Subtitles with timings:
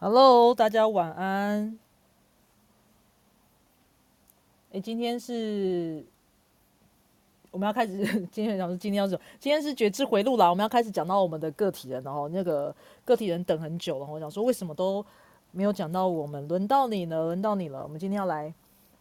[0.00, 1.78] Hello，大家晚安。
[4.72, 6.04] 哎，今天是
[7.52, 9.16] 我们要开始， 今天讲说今天要走？
[9.38, 15.04] 今天是觉知回路啦，我们要开始讲到我们的个体人，然后那个个体人等很久了，我想说为什么都
[15.52, 16.46] 没有讲到我们？
[16.48, 17.82] 轮到你了，轮到你了。
[17.84, 18.52] 我们今天要来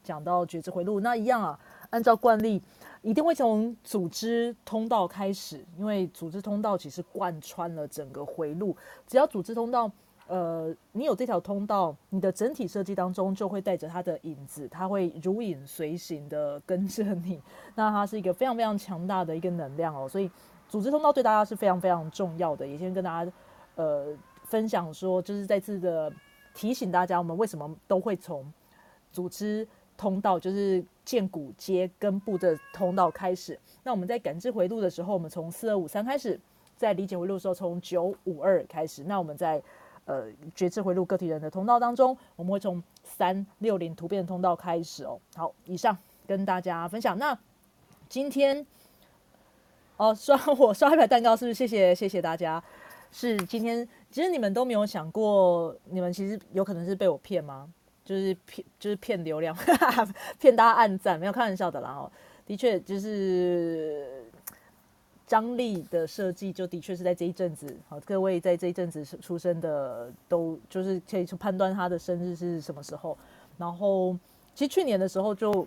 [0.04, 2.62] 讲到觉知回路，那一样啊，按照惯例，
[3.02, 9.92] 一定会从组织通道开始，因为组织通道其实贯穿了整个回路，只要组织通道。
[10.34, 17.40] 呃，你有这条通道，你的整体设计当中就会带着它的影子，它会如影随形的跟着你。
[17.76, 20.32] 那它是一个非常非常强大的一个能量哦，所以
[20.68, 22.66] 组织通道对大家是非常非常重要的。
[22.66, 23.32] 也先跟大家
[23.76, 24.08] 呃
[24.46, 26.12] 分享说，就是再次的
[26.56, 28.52] 提醒大家，我们为什么都会从
[29.12, 33.60] 组织通道，就是建骨接根部的通道开始。
[33.84, 36.36] 那我们在感知回路的时候，我们从四二五三开始；
[36.76, 39.04] 在理解回路的时候，从九五二开始。
[39.04, 39.62] 那我们在
[40.06, 45.18] 呃，觉知回路个体人的通道当中，我们会从三六零突变通道开始哦。
[45.36, 47.18] 好，以上跟大家分享。
[47.18, 47.38] 那
[48.10, 48.66] 今天
[49.96, 51.54] 哦，刷我刷一排蛋糕，是不是？
[51.54, 52.62] 谢谢谢谢大家。
[53.12, 57.72] 是今天，其实你们都没有想过，你们其实有可能是被我骗吗？
[58.04, 59.56] 就是骗，就是骗流量，
[60.38, 61.92] 骗大家按赞，没有开玩笑的啦。
[61.92, 62.12] 哦，
[62.46, 64.23] 的确就是。
[65.34, 73.18] 张力的设计就的确是在这一阵子，好，各位在这一阵子出生的都就是可以去判断他的生日是什么时候。
[73.58, 74.16] 然后，
[74.54, 75.66] 其实去年的时候就，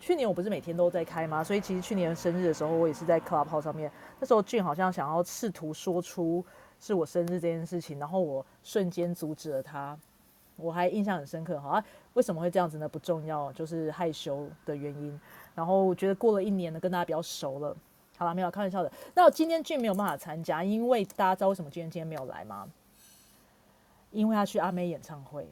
[0.00, 1.44] 去年我不是每天都在开吗？
[1.44, 3.88] 所以其实去年生日的时候，我也是在 Club 号上面。
[4.18, 6.44] 那时候俊好像想要试图说出
[6.80, 9.96] 是我生日这件事情，然后我瞬间阻止了他。
[10.56, 11.80] 我还印象很深刻，哈，
[12.14, 12.88] 为什么会这样子呢？
[12.88, 15.20] 不重要，就是害羞的原因。
[15.54, 17.76] 然后我觉得过了一年呢，跟大家比较熟了。
[18.20, 18.92] 好了，没有开玩笑的。
[19.14, 22.68] 那今天俊没有办法参加，因为大家知道为什么俊今天没有来吗？
[24.10, 25.48] 因为他去阿妹演唱会。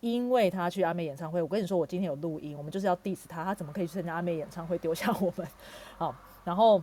[0.00, 5.48] 因为他去阿妹演唱会，我跟你说，我今天有录音，我们就是要 diss 他，他怎么可以去参加阿妹演唱会，丢下我们？
[5.96, 6.80] 好，然后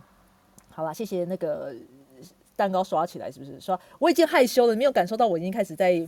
[0.70, 1.72] 好了，谢谢那个
[2.56, 3.60] 蛋糕刷起来，是不是？
[3.60, 6.04] 刷，我已经害羞了，没有感受到我已经开始在。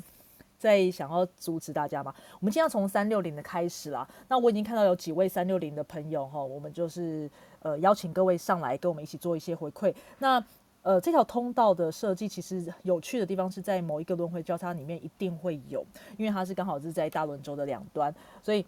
[0.59, 2.13] 在想要阻止大家嘛？
[2.41, 4.05] 我们今天要从三六零的开始啦。
[4.27, 7.31] 那我已经看到有几位三六零的朋友哈，我们就是
[7.61, 9.95] 呃邀请各位上来跟我们一起做一些回馈。
[10.19, 10.43] 那
[10.83, 15.85] 呃这条通道的设计其实有趣的地方是在某一个轮回交叉里面一定会有，
[16.17, 18.65] 因为它是刚好是在大轮轴的两端，所以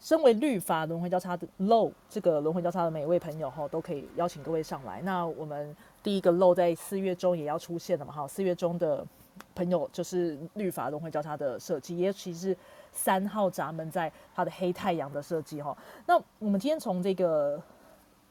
[0.00, 5.00] 身为律法轮回交叉的 low 这个轮回交叉的每一位朋友哈都可以邀请各位上来。
[5.02, 8.12] 那我们第一个 low 在四月中也要出现了嘛？
[8.12, 9.06] 哈，四月中的。
[9.54, 12.56] 朋友就是律法轮回交叉的设计，也其实
[12.92, 15.76] 三号闸门在它的黑太阳的设计哈。
[16.06, 17.60] 那我们今天从这个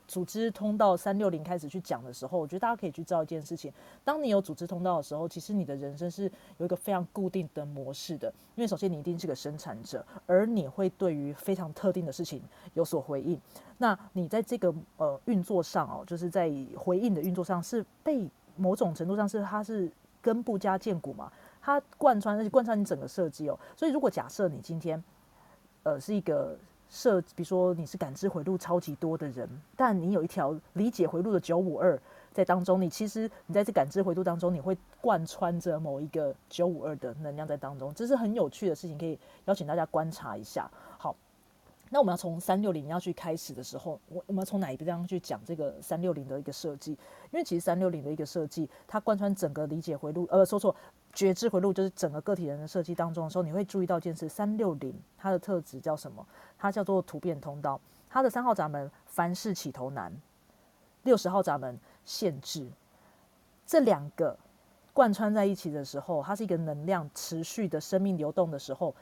[0.07, 3.71] 组织通道三六零开始去讲的时候，我觉得大家可以去知道一件事情：
[4.03, 8.33] 当你有组织通道的时候，其实你的人生是有一个非常固定的模式的。
[8.55, 12.41] 因为首先你一定是个生产者，而你会对于非常特定的事情
[12.73, 13.39] 有所回应。
[13.77, 19.91] 那你在这个呃运作上哦，就是在回应的运作上是被某种程度上是它是。
[20.19, 21.31] 根部加建骨嘛，
[21.61, 23.57] 它贯穿而且贯穿你整个设计哦。
[23.77, 25.01] 所以如果假设你今天，
[25.83, 26.57] 呃，是一个
[26.89, 31.99] 设，比如说你是感知回路超级多的人，但你有一条理解回路的九五二
[32.33, 40.69] 在当中，你其实你在这感知回路当中，你会贯穿着某一个九五二的能量在当中，这是很有趣的事情，可以邀请大家观察一下。
[40.97, 41.15] 好。
[41.89, 46.91] 那我们要从三六零要去开始的时候，我我们要从哪一个地方去讲这个三六零的一个设计？
[47.31, 50.75] 因为其实三六零的一个设计，它贯穿整个理解回路，呃，说错，
[51.17, 56.23] 觉知回路就是整个个体人的设计当中的时候，你会注意到一件事：三六零它的特质叫什么？
[56.59, 57.81] 它叫做突变通道。
[58.07, 60.15] 它的三号闸门凡事起头难，
[61.01, 61.75] 六十号闸门
[62.05, 62.69] 限制。
[63.65, 64.37] 这两个
[64.93, 68.93] 贯穿在一起的时候，它是一个能量持续的生命流动的时候。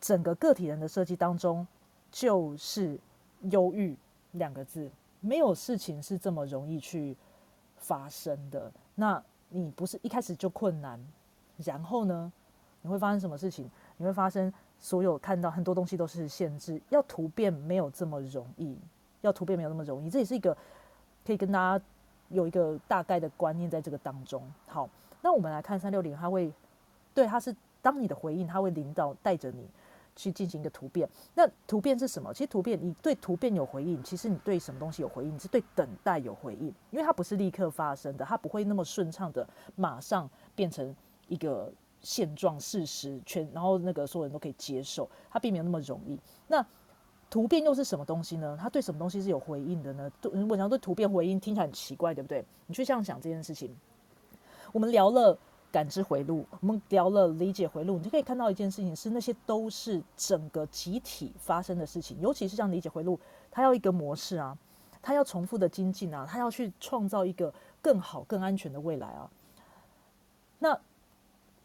[0.00, 1.64] 整个个体人的设计当中，
[2.10, 2.98] 就是
[3.42, 3.96] 忧郁
[4.32, 4.90] 两个字，
[5.20, 7.16] 没有事情是这么容易去
[7.76, 8.72] 发生的。
[8.96, 9.22] 那
[9.56, 10.98] 你不是一开始就困难，
[11.64, 12.32] 然后呢，
[12.82, 13.70] 你会发生什么事情？
[13.98, 18.76] 你会发生所有看到很多东西都是限制，要突变没有这么容易，
[19.20, 20.10] 要突变没有那么容易。
[20.10, 20.56] 这也是一个
[21.24, 21.84] 可以跟大家
[22.30, 24.42] 有一个大概的观念在这个当中。
[24.66, 24.90] 好，
[25.22, 26.52] 那我们来看三六零，它会
[27.14, 29.64] 对它是当你的回应，它会领导带着你。
[30.16, 32.32] 去进行一个突变，那突变是什么？
[32.32, 35.34] 其实突变，你对突变有回应，其实你对什么东西有回应？
[35.34, 40.94] 你是对等待有回应，因为它不是立刻发生的，它不会那么顺畅的马上变成
[41.28, 46.18] 一个现状事实，全然后那个所有人都可以接受，它并没有那么容易。
[46.46, 46.64] 那
[47.30, 48.56] 突变又是什么东西呢？
[48.60, 50.08] 它对什么东西是有回应的呢？
[50.22, 52.44] 如果想对突变回应，听起来很奇怪，对不对？
[52.66, 53.74] 你去这样想这件事情，
[54.70, 55.36] 我们聊了
[55.74, 63.18] 感知回路，我们聊了理解回路，你就可以看到一件事情是，那些都是整个集体发生的事情，尤其是像理解回路，
[63.50, 64.56] 它要一个模式啊，
[65.02, 69.28] 它要重复的精进啊，它要去创造一个更好、更安全的未来啊。
[70.60, 70.78] 那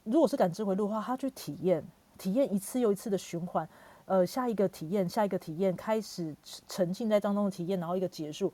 [0.06, 1.86] 如果是感知回路的话，它去体验，
[2.18, 3.70] 体验一次又一次的循环，
[4.06, 6.36] 呃，下一个体验，下一个体验，开始
[6.68, 8.52] 沉浸在当中的体验，然后一个结束。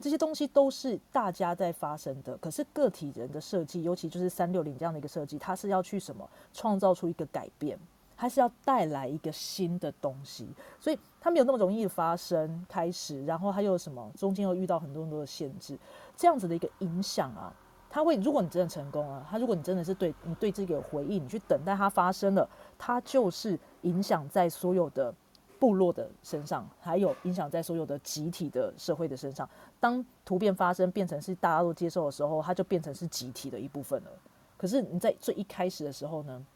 [0.00, 7.76] 这些东西都是大家在发生的，可是个体人的设计，尤其就是三六零这样的一个设计，它是要去什么创造出一个改变，
[8.16, 10.48] 它是要带来一个新的东西，
[10.78, 15.76] 所以它没有那么容易发生开始，然后它又什么中间又遇到很多很多的限制，
[16.16, 17.52] 这样子的一个影响啊，
[17.90, 22.48] 它会如果你真的成功了，它如果你真的是对你对这个有回应，你去等待它发生了，
[22.78, 25.12] 它就是影响在所有的。
[25.58, 29.48] 部落的身上，还有影响在所有的集体的社会的身上。
[29.80, 34.10] 当突变发生，变成是大家都接受的时候，它就变成是集体的一部分了。
[34.56, 36.46] 可是你在最一开始的时候呢，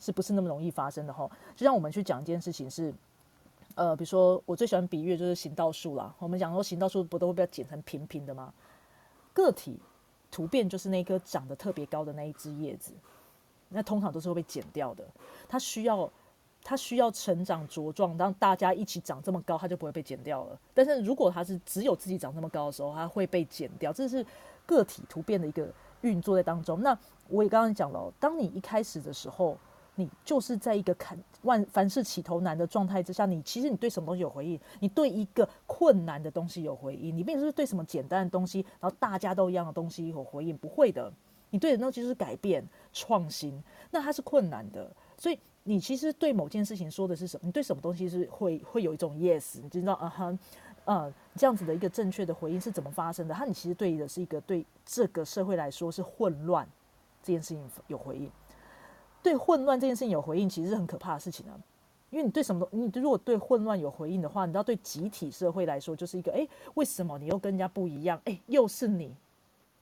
[0.00, 1.30] 是不是那么容易发生的哈？
[1.54, 2.92] 就像我们去讲一件事情是，
[3.76, 6.12] 呃，比如说我最喜欢比喻就是行道树啦。
[6.18, 8.52] 我们讲说行道树不都会被剪成平平的吗？
[9.32, 9.78] 个体
[10.30, 12.92] 突变就是那棵长得特别高的那一只叶子，
[13.68, 15.04] 那通常都是会被剪掉的。
[15.48, 16.10] 它需要。
[16.62, 20.58] 它需要成长茁壮，当大家一起长这么高，它就不会被剪掉了。
[20.74, 23.92] 但是如果它是只有自己长这么高的时候，它会被剪掉。
[23.92, 24.24] 这是
[24.66, 25.68] 个体突变的一个
[26.02, 26.80] 运作在当中。
[26.82, 26.96] 那
[27.28, 29.56] 我也刚刚讲了，当你一开始的时候，
[29.94, 34.60] 你就是在一个看万凡事起头难的状态之下，你其实你对什么东西有回应？
[34.80, 37.16] 你对一个困难的东西有回应？
[37.16, 41.12] 你并不是对什么简单的东西，然后大家都一样的东西有回应，不会的。
[41.48, 43.60] 你对的东西就是改变、创新，
[43.90, 45.38] 那它是困难的，所以。
[45.64, 47.42] 你其实对某件事情说的是什么？
[47.46, 49.60] 你对什么东西是会会有一种 yes？
[49.62, 50.38] 你知道啊哈，
[50.84, 53.34] 呃，这样子的一个正确的回应是怎么发生的？
[53.34, 56.66] 它你其实对的是一个对这个社会来说是混乱
[57.22, 58.30] 这件事情有回应，
[59.22, 61.58] 对混乱这件事情有回应，其实是很可怕的事情啊。
[62.08, 68.20] 因为你对什么东，你如果对混乱有回应的话，你知道对集体社会来说就是一个哎，为什么你又跟人家不一样？
[68.24, 69.14] 哎，又是你，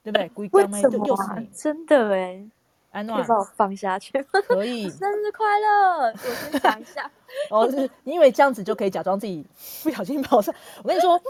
[0.03, 0.49] 对不对？
[0.51, 1.47] 为什么？
[1.51, 2.45] 真的哎。
[2.91, 4.11] 安暖，把我放下去。
[4.47, 4.89] 可以。
[4.89, 6.07] 生日快乐！
[6.07, 7.09] 我先想一下。
[7.51, 9.45] 哦，是你以为这样子就可以假装自己
[9.83, 10.53] 不小心跑上？
[10.81, 11.21] 我跟你说，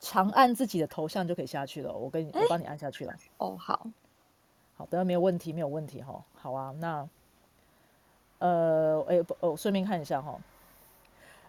[0.00, 1.92] 长按自己的头像就可以下去了。
[1.92, 3.12] 我跟你，我帮你按下去了。
[3.36, 3.86] 哦，好，
[4.76, 6.24] 好的，没有问题，没有问题哈。
[6.34, 7.06] 好啊，那
[8.38, 10.34] 呃，哎不，哦，顺便看一下哈。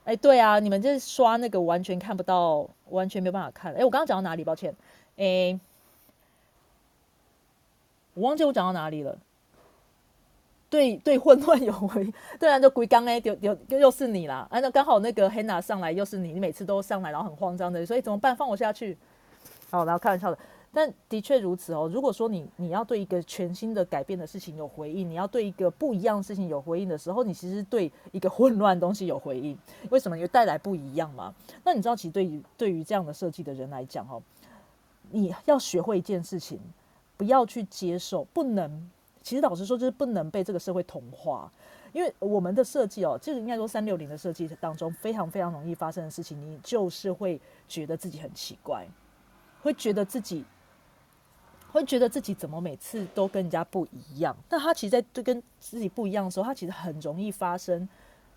[0.03, 3.73] 哎，对啊，你们这刷那个完全看不到，完全没有办法看。
[3.75, 4.43] 哎，我刚刚讲到哪里？
[4.43, 4.75] 抱歉。
[5.15, 5.57] 哎。
[8.19, 9.17] 我忘记我讲到哪里了。
[10.69, 14.47] 对对，混乱有回，对啊，就鬼刚哎，又又又是你啦！
[14.51, 18.35] 啊，那刚好那个 Hanna 上来又是你，你每次都上来，然后很慌张的，所以怎么办？
[18.35, 18.95] 放我下去。
[19.71, 20.37] 好，然后开玩笑的，
[20.71, 21.89] 但的确如此哦。
[21.91, 29.57] 如果说你你要对一个全新的改变的事情有回应，你要对一个不一样的事情有回应的时候，你其实对一个混乱东西有回应。
[29.89, 30.15] 为什么？
[30.15, 31.33] 因为带来不一样嘛。
[31.63, 34.21] 那你知道，其实对于对于这样的设计的人来讲哦，
[35.09, 36.59] 你要学会一件事情。
[37.19, 38.89] 不要去接受，不能。
[39.21, 41.51] 其实老实说，就是不能被这个社会同化。
[41.91, 48.87] 因为我们的设计哦，就是应该说三六零的设计当中，非常非常容易发生的事情，你就是会觉得自己很奇怪，
[49.61, 50.45] 会觉得自己
[51.73, 54.33] 会觉得自己怎么每次都跟人家不一样。
[54.47, 57.89] 但他其实，在跟自己不一样的时候，他其实很容易发生。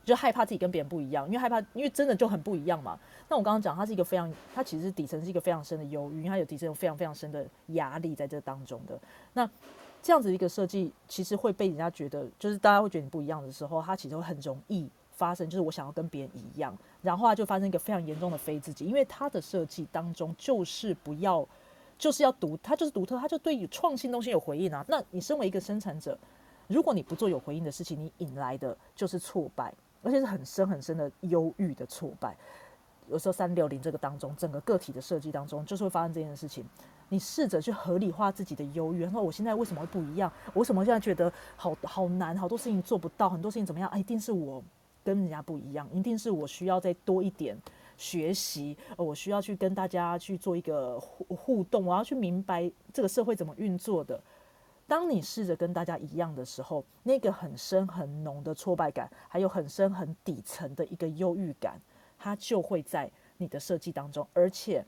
[0.05, 2.99] 就害怕自己跟别人不一样，因为害怕，因为真的就很不一样嘛。
[3.29, 8.99] 那我刚刚讲，它是一个非常，它其实底层是一个非常深的忧郁，因为它有底层有非常非常深的压力在这当中的。
[9.33, 9.49] 那
[10.03, 21.47] 这样子一个设计，其实会被人家觉得，就是大家会觉得你不一样的时候，它其实会很容易发生，就是我想要跟别人一样，然后它就发生一个非常严重的非自己，因为它的设计当中就是不要，
[21.97, 24.85] 就是要独，它就是独特，它就对创新东西有回应啊。
[24.89, 26.19] 那你身为一个生产者，
[26.67, 29.73] 如果你不做有回应的事情，你引来的就是挫败。
[30.03, 32.37] 而且是很深很深的忧郁的挫败，
[33.09, 36.65] 有时候三六零这个当中，整个个体的设计当中，就是会发生这件事情。
[37.09, 40.33] 你试着去合理化自己的忧郁，然后我现在为什么会不一样？
[40.55, 42.35] 我为什么现在觉得好好难？
[42.37, 43.91] 好多事情做不到，很多事情怎么样？
[43.99, 44.63] 一定是我
[45.05, 47.55] 跟人家不一样，一定是我需要再多一点
[47.99, 54.19] 学习，我需要去跟大家去做一个互互动，我要去明白这个社会怎么运作的。
[54.87, 61.81] 当你试着跟大家一样的时候，那个很深很浓的挫败感，还有很深很底层的一个忧郁感，
[62.19, 64.85] 它就会在你的设计当中，而且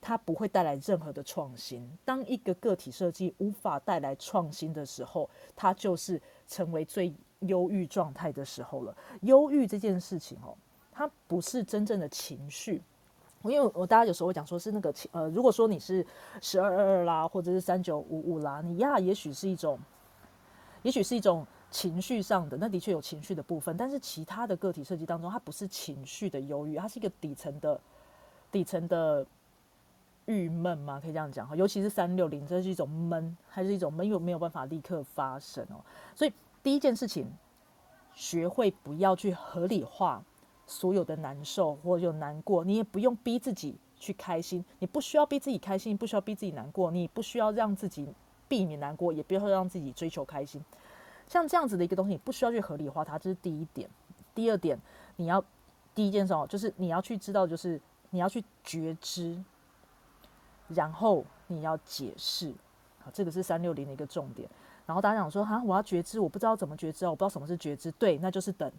[0.00, 1.90] 它不会带来任何的创新。
[2.04, 8.96] 当一个个体设计无法带来创新的时候，它就是成为最忧郁状态的时候了。
[9.22, 10.54] 忧郁这件事情哦，
[10.92, 12.82] 它不是真正的情绪。
[13.44, 16.04] 因为我大家有时候会讲说是那个呃，如果说你是
[16.40, 19.78] 十二二二啦，或者是三九五五啦，你呀也许是一种
[20.82, 27.80] 也许是一种情绪上的，那的确有情绪的部分，但是其他的个体设计当中，它不是情绪的忧郁，它是一个底层的
[28.50, 29.26] 底层的
[30.26, 31.54] 郁闷嘛，可以这样讲哈。
[31.54, 35.84] 尤其是三六零，这是一种闷，还是一种闷，又没有办法立刻发生哦。
[36.14, 37.30] 所以第一件事情，
[38.14, 40.24] 学会不要去合理化
[40.68, 48.14] 所有的难受或者难过，你也不用逼自己去开心，你不需要逼自己开心，不需要逼自己难过，你不需要让自己。
[48.50, 50.64] 避免难过，也不要让自己追求开心。
[51.26, 53.86] 像这样子的一个东西，你不需要去合理化它，这是第一点。
[54.34, 54.80] 第二点，
[55.16, 55.44] 你要
[55.94, 59.38] 第一件事哦，就是你要去知道，就是你要去觉知，
[60.68, 62.54] 然后你要解释。
[63.00, 64.48] 好，这个是三六零的一个重点。
[64.86, 67.92] 然后大家想说，哈，我要觉知，我不知道怎么觉知哦，我不知道什么是觉知。
[67.92, 68.72] 对，那就是等，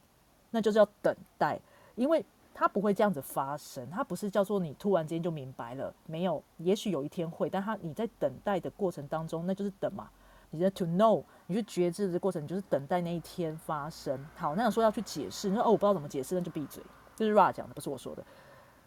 [0.49, 1.59] 那就是要等待，
[1.99, 2.25] 因为。
[2.51, 10.09] 它不会这样子发生，它不是叫做你突然之间就明白了，没有，也许有一天会，但它你在等待的过程当中，那就是等嘛，
[10.49, 14.25] 你在 to know，你去觉知的过程，你就是等待那一天发生。
[14.35, 16.83] 好，那想说要去解释，你说哦，我不知道怎么解释，那就闭嘴，
[17.15, 18.21] 这是 Ra 讲的，不是我说的，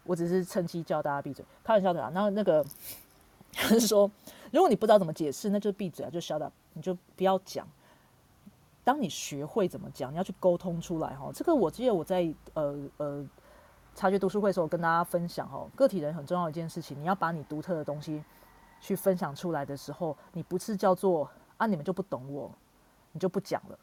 [0.03, 2.11] 我只是趁机教大家闭嘴，开玩笑的啊。
[2.13, 2.63] 然后那个
[3.53, 4.11] 他是说，
[4.51, 7.67] 如果你不知道怎么解释，那就闭嘴啊，就 shut up，你就不要讲。
[8.83, 11.31] 当你学会怎么讲，你要去沟通出来哈。
[11.33, 13.27] 这个我记得我在呃呃。
[13.95, 18.23] 察觉读书会的时候，跟大家分享哈，个体人很重要一件事情，你要把你独特的东西
[18.81, 22.51] 去分享出来的时候，你不是叫做啊，你们就不懂我，
[23.11, 23.77] 你就不讲了，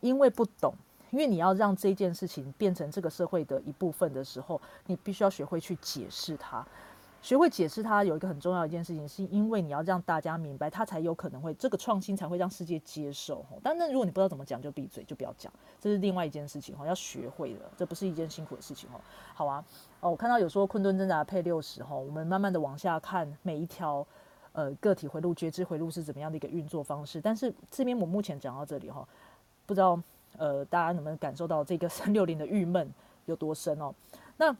[0.00, 0.72] 因为不懂，
[1.10, 6.66] 因为你要让这件事情变成这个社会的一部分的时候，你必须要学会去解释它。
[7.22, 13.44] 学会解释它有一个很重要一件事情，是因为你要让大家明白，它才有可能会这个创新才会让世界接受。
[13.50, 18.98] 吼但那如果你不知道怎么讲，就闭嘴，就不要讲，这是另外一件事情哈，要学会的，这不是一件辛苦的事情哦。
[19.34, 19.62] 好啊，
[20.00, 24.06] 哦，我看到有说困顿挣扎配六十吼，我们慢慢的往下看每一条
[24.52, 27.20] 呃个体回路、觉知回路是怎么样的一个运作方式。
[27.20, 29.06] 但是这边我目前讲到这里吼，
[29.66, 30.00] 不知道
[30.38, 32.90] 呃大家能不能感受到这个三六零的郁闷
[33.26, 33.94] 有多深哦？
[34.38, 34.56] 那。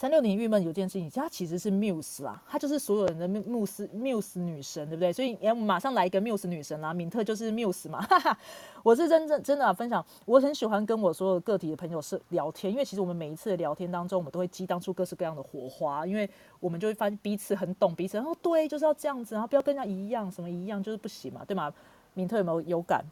[0.00, 5.12] 三六零郁闷有件事情，它其实是缪斯啦，她就是所有人的缪斯缪斯女神，对不对？
[5.12, 8.00] 所以要马上来一个缪斯女神啦，敏特就是缪斯嘛。
[8.08, 8.38] 哈哈，
[8.82, 16.26] 我是真正真的分享，我很喜欢跟我所有个体的朋友是聊天，因为其实我们每一次的聊天当中，我们都会激荡出各式各样的火花，因为
[16.60, 21.70] 我们就会发现彼此很懂彼此，然后对，就是要这样子，然后不要跟人家一样，什么一样就是不行嘛，对吗？
[22.14, 23.04] 敏特有没有有感？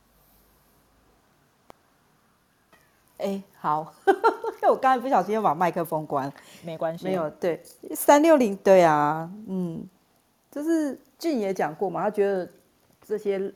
[3.19, 6.33] 哎，好， 因为我刚才不小心又把麦克风关，
[6.65, 7.61] 没关系，没有对
[7.95, 9.85] 三六零，对啊，嗯，
[10.53, 12.49] 就是俊也讲过嘛，他觉得
[13.05, 13.53] 这些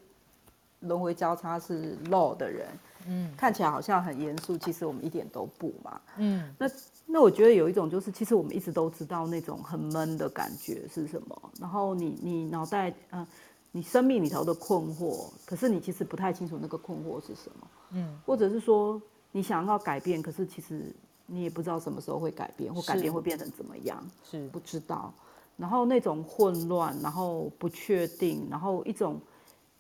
[0.81, 2.66] 轮回交叉是 low 的人，
[3.07, 6.66] 嗯，看起来好像很严肃，其实我们一点都不嘛，嗯，那
[7.07, 13.25] 那我觉得有一种就是，其实我们一直都知道那种很闷的感觉是什么，然后你你脑袋，嗯，
[13.71, 19.00] 你生命里头的困惑，可是你其实不太清楚那个困惑是什么，嗯，或者是说。
[19.33, 20.95] 你想要改变，可是其实
[21.27, 25.12] 你也不知道什么时候会改变，或改变会变成怎么样，是不知道。
[25.57, 29.21] 然后那种混乱，然后不确定，然后一种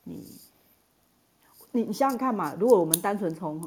[0.04, 0.26] 你
[1.72, 3.66] 你你想想看嘛，如果我们单纯从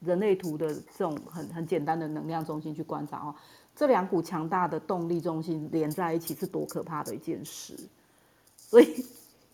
[0.00, 3.34] 人类图的这种很很简单的能量中心去观察哦，
[3.76, 7.78] 这两股强大的动力中心连在一起是多可怕的一件事。
[8.56, 9.04] 所以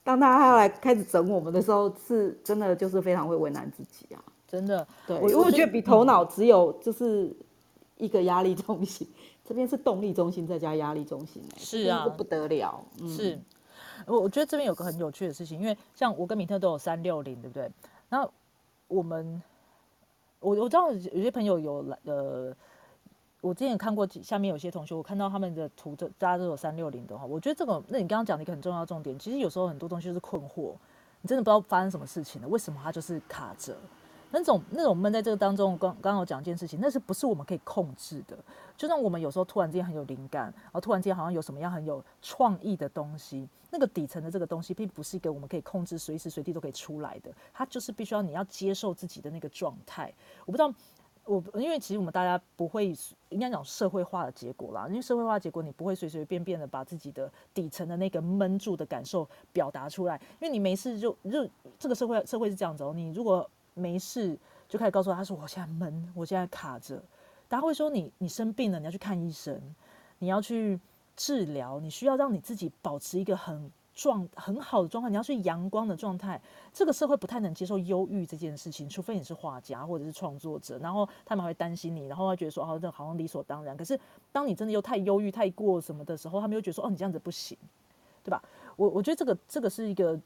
[0.04, 4.22] 当他要来开始整我们的时候，是真的就是非常会为难自己啊。
[4.50, 7.30] 真的，对我我觉得比头脑只有就是
[7.98, 9.06] 一个压力中心，
[9.44, 12.82] 这边是动力中心再加压力中心，是啊，不得了。
[13.06, 13.38] 是，
[14.06, 17.70] 我我觉得这边有个很有趣的事情，因为像我跟米特都有三六零，对不对？
[18.08, 18.26] 那
[18.86, 19.42] 我们，
[20.40, 22.54] 我我知道有些朋友有来，呃，
[23.42, 30.72] 我之前看过下面有些同学，我看到他们的图，这大家都有三六零的话，我觉得这个，那你刚刚讲的一个很重要的重点，其实有时候很多东西是困惑，
[31.20, 33.76] 你真的不知道发生什么事情了，为什么它就是卡着？
[34.30, 38.36] 那种那种闷在这个当中，刚刚有讲一件事情，那是不是我们可以控制的？
[38.76, 47.30] 就像我们有时候突然之间很有灵感，然后突然之间好像有什么样很有创意的东西，那个底层的这个东西，并不是一个我们可以控制，随时随地都可以出来的。
[47.52, 50.12] 它就是必须要你要接受自己的那个状态。
[50.44, 50.72] 我不知道，
[51.24, 52.94] 我因为其实我们大家不会
[53.30, 64.36] 应该讲社会化的结果啦，因为社会化结果你不会随随便便的把自己的底层的那个闷住的感受表达出来，因为你没事就就这个社会社会是这样子哦，你如果没事，
[64.68, 67.00] 就开始告诉他，说我现在闷，我现在卡着。
[67.48, 69.58] 大家会说你你生病了，你要去看医生，
[70.18, 70.78] 你要去
[71.16, 76.40] 治疗，你需要让你自己保持一个很状很好的状态，你要去阳光的状态。
[76.74, 83.76] 这个社会不太能接受忧郁这件事情，除非你是画家或者是创作者，然后他们会担心你，然后会觉得说哦，这好像理所当然。
[83.76, 83.98] 可是
[84.30, 87.56] 当你真的又太忧郁、太过什么的时候，他们又觉得说哦，你这样子不行，
[88.22, 88.42] 对吧？
[88.76, 90.20] 我我觉得这个这个是一个。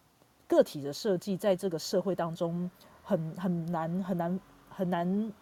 [0.49, 2.71] 个体的设计在这个社会当中
[3.02, 5.32] 很很难很难很难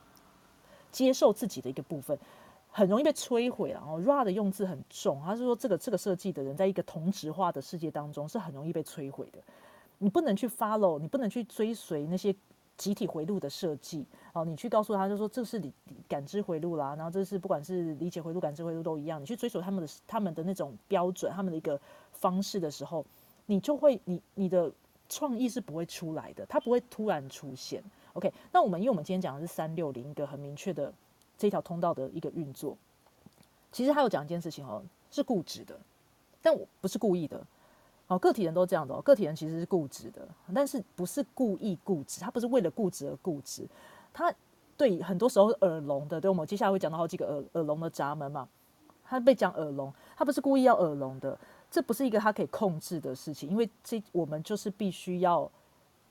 [0.90, 2.18] 接受自己的一个部分，
[2.70, 9.38] 很容易被摧毁然后 Ra 的用字很重，他是说这个这个设计的人在一个同质化的世界当中是很容易被摧毁的。
[9.98, 12.34] 你不能去 follow，你不能去追随那些
[12.78, 14.44] 集体回路的设计哦。
[14.46, 15.70] 你去告诉他，就说这是你
[16.08, 19.20] 感知回路啦，然后这是不管是理解回路、感知回路都一样。
[19.20, 21.78] 你去追求他们的他们的那种标准、他们的一个
[22.12, 23.04] 方式的时候，
[23.44, 24.72] 你就会你你的
[25.10, 27.82] 创意是不会出来的，它不会突然出现。
[28.14, 30.90] OK，那我们因为我们今天讲的是三六零一个很明确的
[31.36, 32.74] 这条通道的一个运作，
[33.70, 35.78] 其实他有讲一件事情哦，是固执的，
[36.40, 37.44] 但我不是故意的。
[38.06, 39.00] 哦，个体人都这样的哦。
[39.02, 43.64] 个体人其实是固执的，但是不是故意固执，他不是为了固执而固执。
[44.12, 44.34] 他
[44.76, 48.48] 对很多时候耳聋的，对我们接下来会讲到好几个耳耳聋的闸门嘛。
[49.04, 51.38] 他被讲耳聋，他不是故意要耳聋的，
[51.70, 55.50] 这不是一个他可以控制的事情，因为这我们就是必须要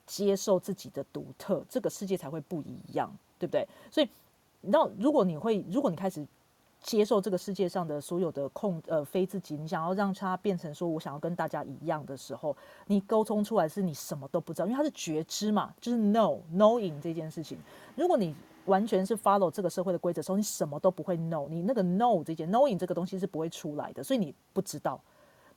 [0.06, 3.68] 接受自己的独特，这个世界才会不一样，对不对？
[3.92, 4.10] 所以，
[4.62, 6.25] 那如果你会，如果你开始。
[6.82, 12.56] 接受这个世界上的所有的控呃非自己，你想要让它变成说我想要跟大家一样的时候，
[12.88, 17.58] 你沟通出来是你什么都不知道，因为它是觉知嘛，就是 know knowing 这件事情。
[17.98, 18.34] 如果你
[18.66, 24.98] 完全是 follow 这个社会的规则时候，你什么都不会 know，你那个 know 这件 knowing 这个东西是不会出来的，所以你不知道。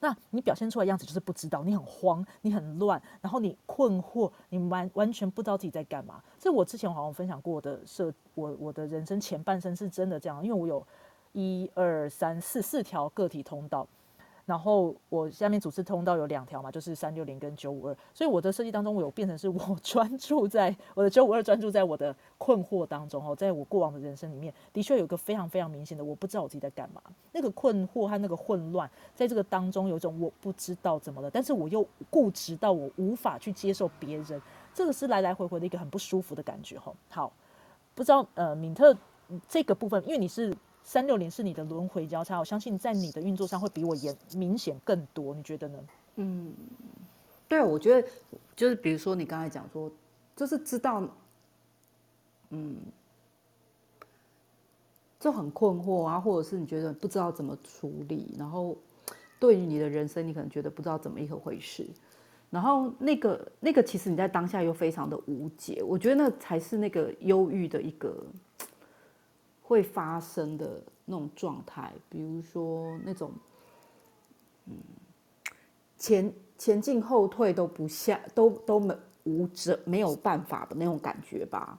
[0.03, 6.23] 那你表现出来样子就是不知道，你很慌，你很乱，然后你困惑，你完完全不知道自己在干嘛。
[6.39, 10.87] 这我之前好像分享过的设，我我的人生前半生是真的这样，因为我有。
[11.35, 13.89] 一二三四四条个体通道，
[14.45, 27.01] 然后我下面主次通道有两条嘛，就是三六零跟九五二，所以我的设计当中，我有变成是我 专注在我的九五二，专注在我的困惑当中哦，在我过往的人生里面，的确有个非常非常明显的，我不知道我自己在干嘛，
[27.31, 34.43] 那个困惑和那个混乱，在这个当中有一种我不知道怎么了，但是我又固执到我无法去接受别人，
[34.75, 36.93] 这个是来来回回的一个很不舒服的感觉哈。
[37.11, 37.33] 好，
[37.95, 38.97] 不知道呃敏特
[39.49, 40.53] 这个部分，因为你是。
[40.85, 45.79] 三六零是你的轮回交叉，我相信在你的运作上会比我严明显更多，你觉得呢？
[46.17, 46.53] 嗯，
[47.49, 48.09] 对，我觉得
[48.57, 49.91] 就是比如说你刚才讲说，
[50.35, 51.09] 就是知道，
[52.51, 52.77] 嗯，
[55.21, 58.77] 就很困惑啊，或者是你觉得不知道怎么处理，然后
[59.39, 61.87] 对于你的人生，你可能觉得不知道怎么一回事，
[62.51, 68.17] 然后那个那个其实你在当下又非常的无解，我觉得那才是那个忧郁的一个。
[69.73, 73.33] 会发生的那种状态，比如说那种，
[74.67, 74.75] 嗯，
[75.97, 81.79] 前前进后退都不下，都都没无辙，没有办法的那种感觉吧？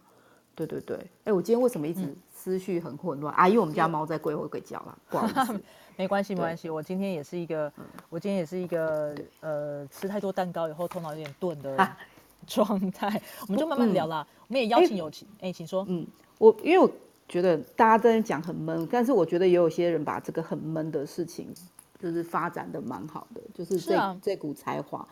[0.55, 3.33] 对对对，哎，我今天为什么一直思绪很混乱？
[3.35, 5.61] 啊，因为我们家猫在鬼吼鬼叫了，不好意思。
[5.95, 7.71] 没关系，没关系，我今天也是一个，
[8.09, 11.95] 我今天也是一个，呃，吃太多蛋糕以后头脑有点钝的
[12.47, 13.21] 状态。
[13.41, 15.85] 我们就慢慢聊啦，我们也邀请有请，哎，请说。
[15.87, 16.07] 嗯，
[16.39, 16.89] 我因为我。
[17.27, 21.47] 觉得大家在讲很闷，但是我觉得也有些人把这个很闷的事情，
[21.99, 25.07] 就是发展的蛮好的，就是这这股才华。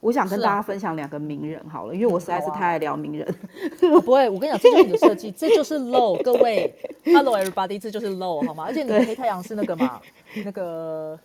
[0.00, 3.34] 我想跟大家分享两个名人好了，因为我实在是太爱聊名人。
[3.80, 6.22] 不会，我跟你讲，这就是你的设计， 这就是 low。
[6.22, 6.72] 各位
[7.04, 8.64] ，Hello everybody，这就是 low 好吗？
[8.66, 10.00] 而且你的黑太阳是那个嘛，
[10.44, 11.18] 那个。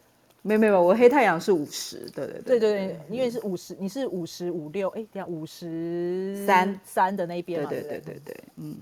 [0.43, 7.15] 没没有，我黑太阳是五十，对对对对对，因为是五十，你是五十五六，哎，等下五十三三。
[7.15, 8.21] 的那边嘛，对对对对？
[8.25, 8.77] 对，嗯，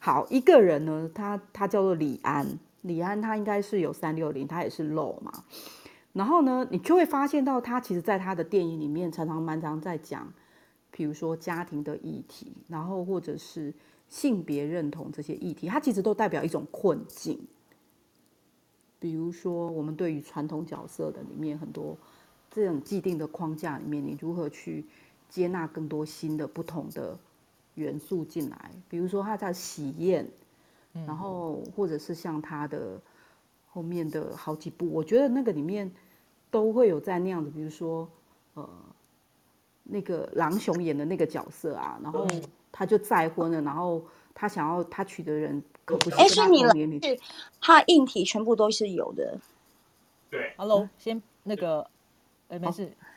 [0.00, 2.44] 好，一个人呢，他他叫做李安，
[2.82, 5.32] 李安他应该是有三六零，他也是 low 嘛，
[6.12, 10.30] 然后呢，你就会发现到他其实在他的电影里面常常蛮常在讲，
[10.90, 13.72] 比如说家庭的议题，然后或者是
[14.08, 17.38] 性别认同这些议题，它其实都代表一种困境。
[18.98, 21.96] 比如说，我们对于传统角色的里面很多
[22.50, 24.84] 这种既定的框架里面，你如何去
[25.28, 27.18] 接纳更多新的不同的
[27.74, 28.70] 元素进来？
[28.88, 30.26] 比如说他在喜宴，
[30.92, 33.00] 然后或者是像他的
[33.68, 35.90] 后面的好几部，我觉得那个里面
[36.50, 37.50] 都会有在那样子。
[37.50, 38.08] 比如说，
[38.54, 38.68] 呃，
[39.82, 42.26] 那个狼熊演的那个角色啊，然后
[42.72, 44.02] 他就再婚了，然后。
[44.38, 46.70] 他想要他娶的人可不是哎，是你了，
[47.00, 47.18] 是
[47.58, 49.38] 他硬体全部都是有的。
[50.28, 51.88] 对，Hello，先那个，
[52.48, 52.92] 哎，没事，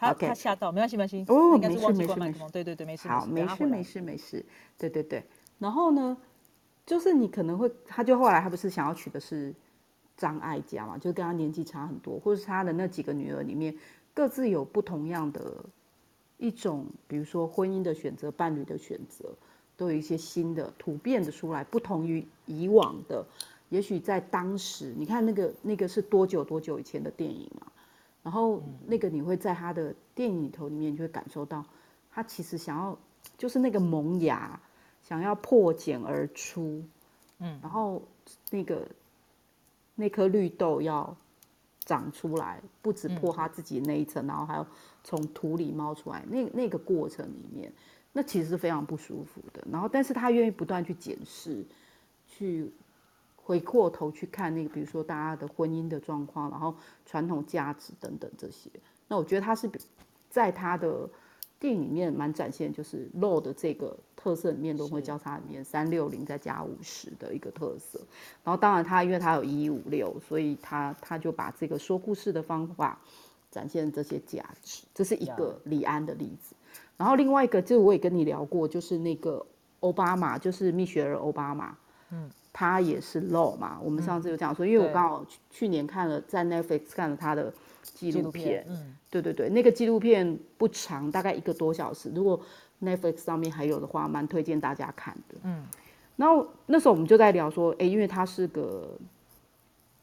[0.00, 4.44] 他他吓到，没关系，没关系，哦，没事没事没事，对对对，没事，好，没事没事没事，
[4.76, 5.22] 对对对。
[5.60, 6.16] 然后呢，
[6.84, 9.54] 就是你可能会，他就后来他不是想要娶的是
[10.16, 13.72] 张爱嘉嘛，就跟他年纪差很多，或者是他的那几个女儿里面
[14.12, 15.64] 各自有不同样的
[16.38, 19.32] 一种，比如说婚姻的选择，伴侣的选择。
[19.76, 23.24] 都有一些新的突变的出来，不同于以往的。
[23.70, 27.66] 也许在当时，你看那个那个是多久多久以前的电影啊？
[28.22, 31.64] 然后那个你会在他的电影里头里面就会感受到，
[32.10, 32.96] 他其实想要
[33.36, 34.60] 就是那个萌芽，
[35.02, 36.82] 想要破茧而出，
[37.38, 38.02] 嗯，然后
[38.50, 38.86] 那个
[39.94, 41.16] 那颗绿豆要
[41.84, 44.66] 长出来，不止破他自己那一层，然后还要
[45.02, 47.72] 从土里冒出来，那那个过程里面，
[48.14, 49.62] 那其实是非常不舒服的。
[49.70, 51.62] 然后，但是他愿意不断去检视，
[52.26, 52.72] 去。
[53.46, 56.74] 回过头去看那个，比如说大家的婚姻的状况，然后
[57.04, 58.70] 传统价值等等这些，
[59.06, 59.70] 那我觉得他是
[60.30, 61.06] 在他的
[61.60, 68.00] 电影里面蛮展现，就是 low 的这个特色里面都会交叉里面三六零再加五十的一个特色。
[68.42, 72.98] 然后当然他因为他有一五六，所以他他就把这个说故事的方法
[73.50, 76.53] 展现这些价值，这是一个李安的例子。
[76.96, 79.44] 然后另外一个就我也跟你聊过，就是那个
[79.80, 81.76] 奥巴马，就是蜜雪儿奥巴马，
[82.10, 82.30] 嗯。
[82.56, 83.80] 他也是 low 嘛？
[83.82, 87.52] 我们上次有讲说，因为我刚好去年看了在 Netflix 看了他的
[87.82, 92.12] 纪录片，嗯，对对对，那个纪录片不长，大概一个多小时。
[92.14, 92.40] 如果
[92.80, 95.34] Netflix 上面还有的话，蛮推荐大家看的。
[95.42, 95.66] 嗯，
[96.14, 98.96] 然后那时候我们就在聊说，哎，因为他是个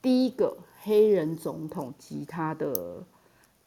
[0.02, 3.02] 第一个黑人总统及他的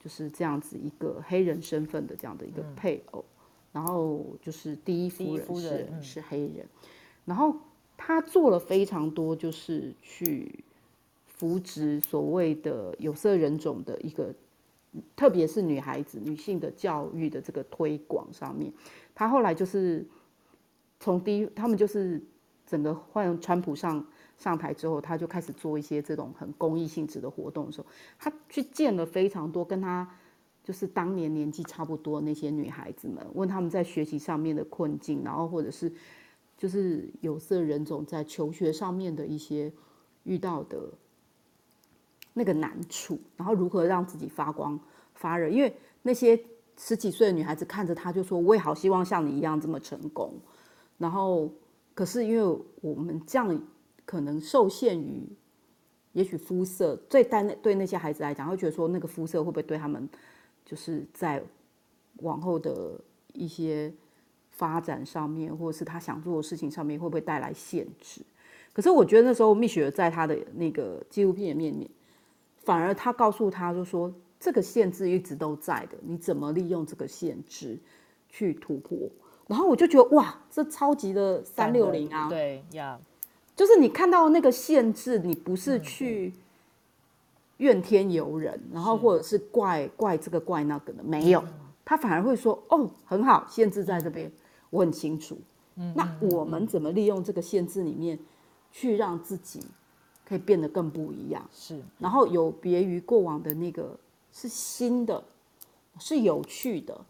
[0.04, 3.24] 就是这样子一个黑人身份的这样的一个配偶，
[3.72, 6.66] 然后就是第一夫人是是黑人，
[7.24, 7.56] 然后。
[7.96, 10.64] 他做了非常多，就是去
[11.26, 14.34] 扶植所谓的有色人种的一个，
[15.14, 18.70] 特别是女孩子、女性的教育的这个推广上面。
[19.14, 20.04] 他后来就是
[20.98, 22.20] 从第一，他们就是
[22.66, 24.04] 整个换川普上
[24.38, 27.86] 上台之后，他就开始做一些这种很公益性质的活动的时候，
[28.18, 30.08] 他去见了非常多跟他
[30.62, 35.92] 就是当年年纪差不多那些女孩子们，问他们在学习上面的困境，然后或者是。
[36.56, 39.70] 就是有色人种在求学上面的一些
[40.22, 40.88] 遇到的
[42.32, 44.78] 那个难处，然后如何让自己发光
[45.14, 45.48] 发热？
[45.48, 46.40] 因为那些
[46.78, 50.32] 十几岁的女孩子看着他，就说：“我也好希望像你一样这么成功。”
[50.96, 51.50] 然后，
[51.92, 53.60] 可是因为我们这样
[54.04, 55.28] 可能受限于，
[56.12, 60.08] 也许肤色，对但对那些孩子来讲，会觉得说那个肤色会不会对他们，
[60.64, 61.42] 就是在
[62.18, 63.00] 往后的
[63.32, 63.92] 一些。
[64.56, 68.20] 发展上面，或者是他想做的事情上面，会不会带来限制？
[68.72, 71.90] 可是我觉得那时候蜜雪在他的那个纪录片里面，
[72.58, 77.76] 反而他告诉他就说，这个限制一直都在的，你怎么利用这个限制
[78.28, 78.96] 去突破？
[79.48, 82.28] 然后我就觉得哇，这超级的三六零啊！
[82.28, 82.96] 对呀，
[83.56, 86.32] 就是你看到那个限制，你不是去
[87.58, 91.42] 怨天尤人，然后或者是怪怪这个怪那个的，没有，
[91.84, 94.30] 他反而会说哦，很好，限制在这边。
[94.70, 95.38] 我很清楚，
[95.94, 98.18] 那我们怎么利用这个限制里面，
[98.72, 99.60] 去让自己
[100.24, 101.48] 可以变得更不一样？
[101.52, 103.96] 是，然后有别于过往的那个
[104.32, 105.22] 是新的，
[106.00, 107.00] 是有趣的，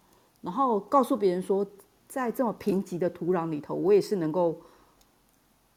[0.42, 1.66] 然后告诉别人说，
[2.06, 4.60] 在这么贫瘠的土壤里头，我也是能够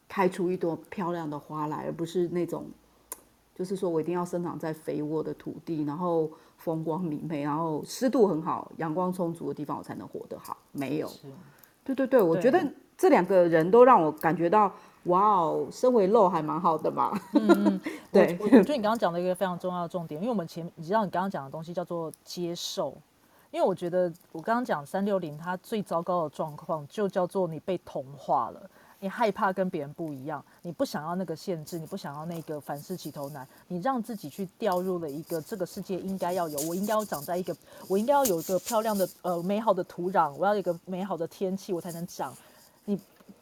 [0.07, 2.65] 开出一朵漂亮的花来，而不是那种，
[3.53, 10.55] 就是说我一定要生长在肥沃的土地，然后风光明媚，然后湿度很好、阳光充足的地方，我才能活得好。
[10.71, 11.09] 没有。
[11.83, 12.61] 对对对，我觉得
[12.97, 14.71] 这两个人都让我感觉到，
[15.03, 17.17] 哇哦，身为肉还蛮好的嘛。
[17.33, 18.37] 嗯嗯， 对。
[18.41, 22.95] 我觉得你刚刚讲的一个非常重要的重点，因为我们前你知道你刚刚讲的东西叫做接受，
[23.51, 28.69] 因为我觉得我刚刚讲三六零，它最糟糕的状况就叫做你被同化了。
[28.99, 37.55] 你害怕跟别人不一样，你不想要那个限制，你不想要那个凡事起头难，你让自己去掉入了一个这个世界应该要有，我应该要长在一个，
[37.87, 42.33] 我应该要有一个漂亮的呃美好的土壤，我要一个美好的天气，我才能长。
[42.85, 42.99] 你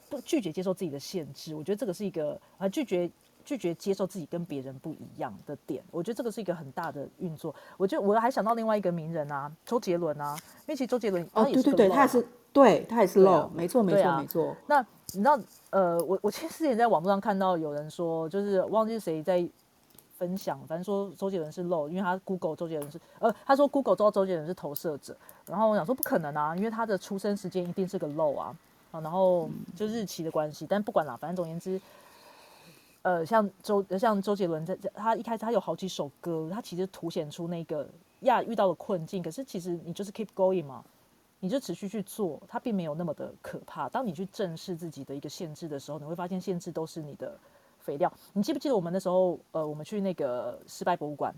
[0.10, 3.10] 不拒绝接受自己的限制，我觉得这个是一个啊拒绝
[3.44, 7.54] 拒绝接受自己跟别人不一样的点，我觉得这个是一个很大的运作。
[7.78, 10.36] 我就我还想到另外一个名人啊，周杰伦啊，
[10.68, 14.56] 因为其实周杰伦哦对对对，他也是对他也是 low，没错没错没错。
[14.68, 15.40] 那你知道，
[15.70, 19.48] 呃，我我其实之前在网络上看到有人说，就是忘记谁在
[20.18, 25.16] 分享，反正说周杰伦是漏，因为他 Google 周杰伦是，呃，他说 Google 知道周杰伦是投射者，
[25.46, 28.56] 然后我想说不可能啊，因为他的出生时间一定是个漏啊，
[28.92, 31.80] 啊，然后就日期的关系，但不管啦，反正总言之，
[33.04, 37.88] 呃，像周像周杰伦在他一开始他有好几首歌，他其实凸显出那个
[38.22, 40.84] 亚遇到了困境，可是其实你就是 keep going 嘛。
[41.46, 43.88] 你就持续去做，它并没有那么的可怕。
[43.88, 47.38] 当你去正视自己的一个限制的时候，你会发现限制都是你的
[47.78, 48.12] 肥料。
[48.34, 51.32] 你记不记得我们那时候，呃，我们去那个失败博物馆，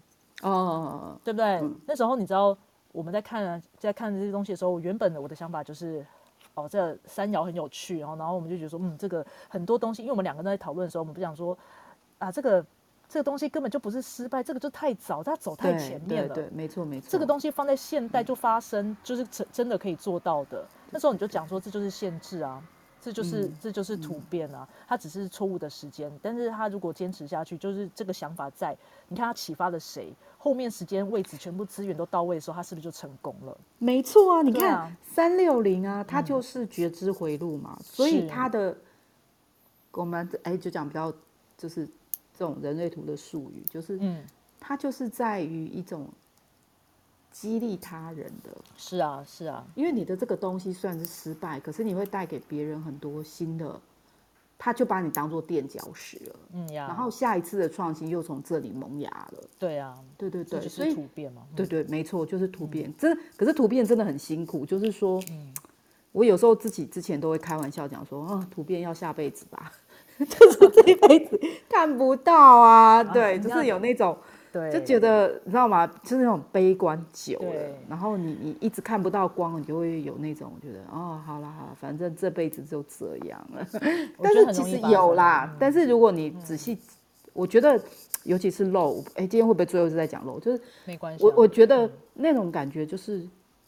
[0.44, 1.62] 哦，对不对？
[1.86, 2.58] 那时候你知道
[2.94, 6.06] 我们在看在看这些东西的时候，原本的我的想法就是，
[6.54, 11.58] 哦，这山窑很有趣，然后然后我们就觉得说，嗯，这个很多东西，因为我们两个人在讨论的时候，我们不想说，
[12.18, 12.66] 啊，这个
[13.10, 16.36] 这个东西根本就不是失败，这个就太早，它走太前面了。
[16.36, 17.08] 对对，没错没错。
[17.10, 20.68] 这个东西放在现代就发生，就是真真的可以做到的。
[20.92, 22.62] 那时候你就讲说，这就是限制啊，
[23.02, 33.58] 这就是、嗯这就是突变啊，它只是错误的时间，但是他如果坚持下去，就是这个想法在，你看他启发了谁，后面时间位置全部资源都到位的时候，他是不是就成功了？
[33.78, 38.76] 没错啊，你看三六零啊，它就是觉知回路嘛，所以是它的
[39.92, 41.12] 我们哎就讲比较
[41.58, 41.88] 就是
[42.38, 44.24] 这种人类图的术语，就是嗯，
[44.60, 46.08] 它就是在于一种
[47.32, 53.80] 激励他人的，是啊，是啊，因为你的这个东西虽然是失败，可是你会带给别人很多新的，
[54.58, 62.92] 他就把你当做垫脚石了，嗯呀，然后下一次的创新又从这里萌芽了，对啊，对对对，这就是所以突变嘛，对对，没错，就是突变。
[62.98, 65.22] 真可是突变真的很辛苦，就是说，
[66.12, 69.72] 我有时候自己之前都会开玩笑讲说，啊，突变要下辈子吧，
[70.26, 73.04] 就是这一辈子看不到啊。
[73.04, 74.18] 对，就是有那种
[74.52, 75.86] 对，就觉得你知道吗？
[76.04, 77.54] 就是那种悲观久了，
[77.88, 83.68] 然后你你一直看不到光，你就会有那种觉得哦，好了好啦，反正这辈子就这样了。
[84.22, 86.78] 但是其实有啦，嗯但是如果你仔细，
[87.34, 87.80] 我觉得
[88.24, 90.40] 尤其是漏，哎，今天会不会最后是在讲漏？
[90.40, 93.22] 就是没关系啊、我我觉得那种感觉就是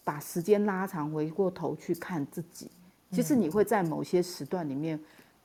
[0.04, 2.72] 把时间拉长，回过头去看自己，
[3.12, 5.00] 其实你会在某些时段里面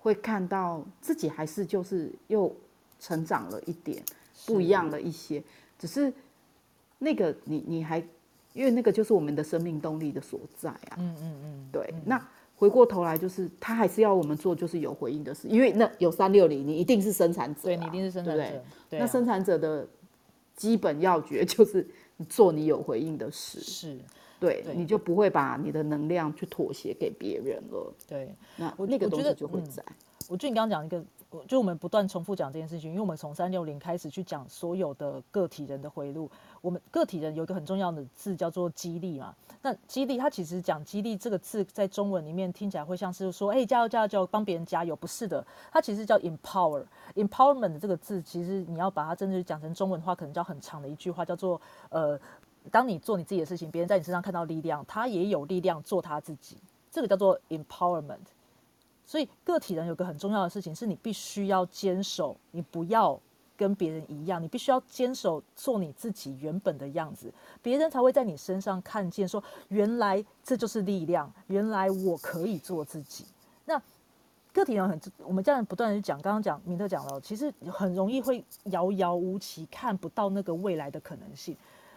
[0.05, 2.55] 会看到自己还是就是又
[3.01, 4.05] 成长了一点，
[4.45, 5.43] 不一样了一些，
[5.79, 6.13] 只是
[6.99, 7.99] 那个你你还
[8.53, 12.23] 因为那个就是我们的生命动力的所在啊，嗯嗯嗯，对，那。
[12.57, 19.85] 回过头来，就是他还是要我们做，就是有回应的事，因为那有三六零，你一定是生产者、啊，对你一定是生产者，对对对啊那生产者的
[20.55, 21.85] 基本要诀就是
[22.17, 23.99] 你做你有回应的事，是
[24.45, 27.95] 对，对你就不会把你的能量去妥协给别人了。
[28.07, 28.35] 对。
[28.57, 29.83] 那我那个东西就会在。
[30.27, 36.31] 我觉得你刚刚讲一个，我就我们不断重复讲这件事情，因为我们从三六零开始去讲所有的个体人的回路，
[36.63, 39.35] 我们个体人有一个很重要的字叫做激励嘛。
[39.61, 46.83] 那激励，它其实讲激励这个字在中文里面听起来会像是说，哎、加油加油加油，帮别人加油，不是的，它其实叫 empower。
[47.15, 52.19] empowerment 这个字，其实你要把它真的讲成中文的话，可能叫很长的一句话，叫做呃，
[52.71, 56.57] 当你做你自己的事情，别人在你身上看到力量，他也有力量做他自己，
[56.91, 58.19] 这个叫做 empowerment。
[59.07, 63.21] 所以个体人有个很重要的事情，是你必须要坚守，你不要
[63.57, 73.27] 跟别人一样，你必须要坚守做你自己原本的样子，别人才会在你身上看见说，原来这就是力量，原来我可以做自己。
[73.67, 73.81] 那
[74.55, 81.55] 个体人很，我们这样不断的讲，刚刚讲明特讲了，其实很容易会遥遥无期，看不到那个未来的可能性。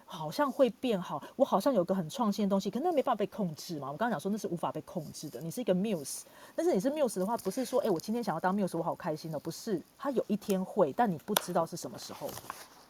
[0.09, 3.91] 好像会变好，我好像有个很创新的东西，可那没办法被控制嘛。
[3.91, 5.41] 我刚刚讲说那是无法被控制的。
[5.41, 6.21] 你是一个 muse，
[6.55, 12.29] 但是你是 muse 的话，不是说哎、诶我今天想要当 muse，我好开心哦，不是，它有一天会，但你不知道是什么时候，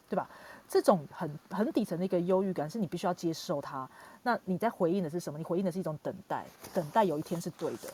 [0.08, 0.30] 对吧？
[0.70, 3.90] 这种很很底层的一个忧郁感，是你必须要接受它。
[4.22, 5.40] 那你在回应的是什么？
[5.40, 7.90] 你回应的是一种等待，等待有一天是对的。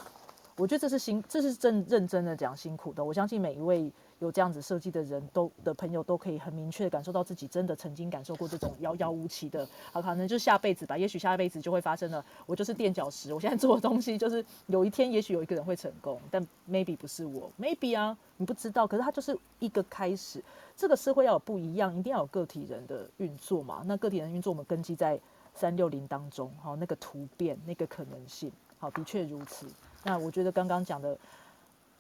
[0.55, 3.03] 我觉得这是辛，这是真认真的讲辛苦的。
[3.03, 12.23] 我相信每一位有这样子设计的人都的朋友都可以很明确的感受到自己真的曾经感受过这种遥遥无期的，啊，可能就下辈子吧，也许下辈子就会发生了。
[12.45, 20.43] 我就是垫脚石，我现在做的东西就是有一天也许有一个人会成功，但 maybe 不是我，maybe 啊，你不知道，可是它就是一个开始。
[20.76, 23.84] 这个社会要有不一样，一定要有个体人的运作嘛。
[23.86, 25.19] 那个体人运作，我们根基在
[25.54, 29.67] 三六零当中，好，那个突变，那个可能性，好，的确如此。
[30.04, 31.15] 那我觉得刚刚讲的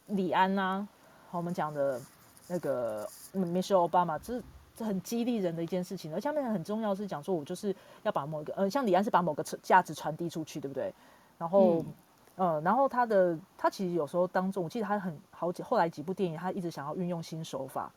[0.07, 0.87] 李安呐、
[1.37, 1.99] 我们讲的
[2.47, 4.41] 那个 Michelle Obama，这
[4.75, 6.13] 这很激励人的一件事情。
[6.13, 10.93] 而下面很重要是讲说，我就是要把某一个，呃，像李安是把某个价值传递出去，对不对？
[11.37, 11.83] 然后，
[12.35, 17.91] 呃，然后他的他其实有时候当中，我记得他很好几后来几部电影，他一直想要运用新手法。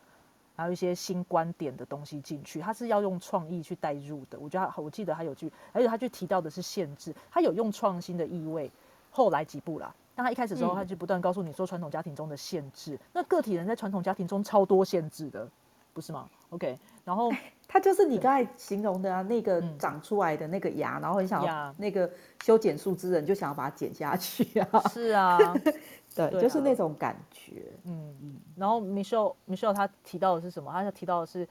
[0.58, 4.38] 还有一些新观点的东西进去，他是要用创意去带入的。
[4.40, 8.70] 我觉得他，我记得他有句，而且他去提到的是限制，他有用创新的意味。
[9.10, 12.98] 后来几部啦，但他一开始的时候，他就不断告诉你说传统家庭中的限制。
[13.12, 15.46] 那个体人在传统家庭中超多限制的，
[15.92, 17.30] 不是吗？OK，然后
[17.68, 22.10] 他就是你刚才形容的啊，那个嗯长出来的那个牙，然后很想要那个
[22.42, 25.36] 修剪树枝人就想要把它剪下去啊，是啊，
[26.14, 27.64] 对，对啊就是那种感觉。
[27.84, 30.72] 嗯，然后 Michelle Michelle 他提到的是什么？
[30.72, 31.46] 他提到的是，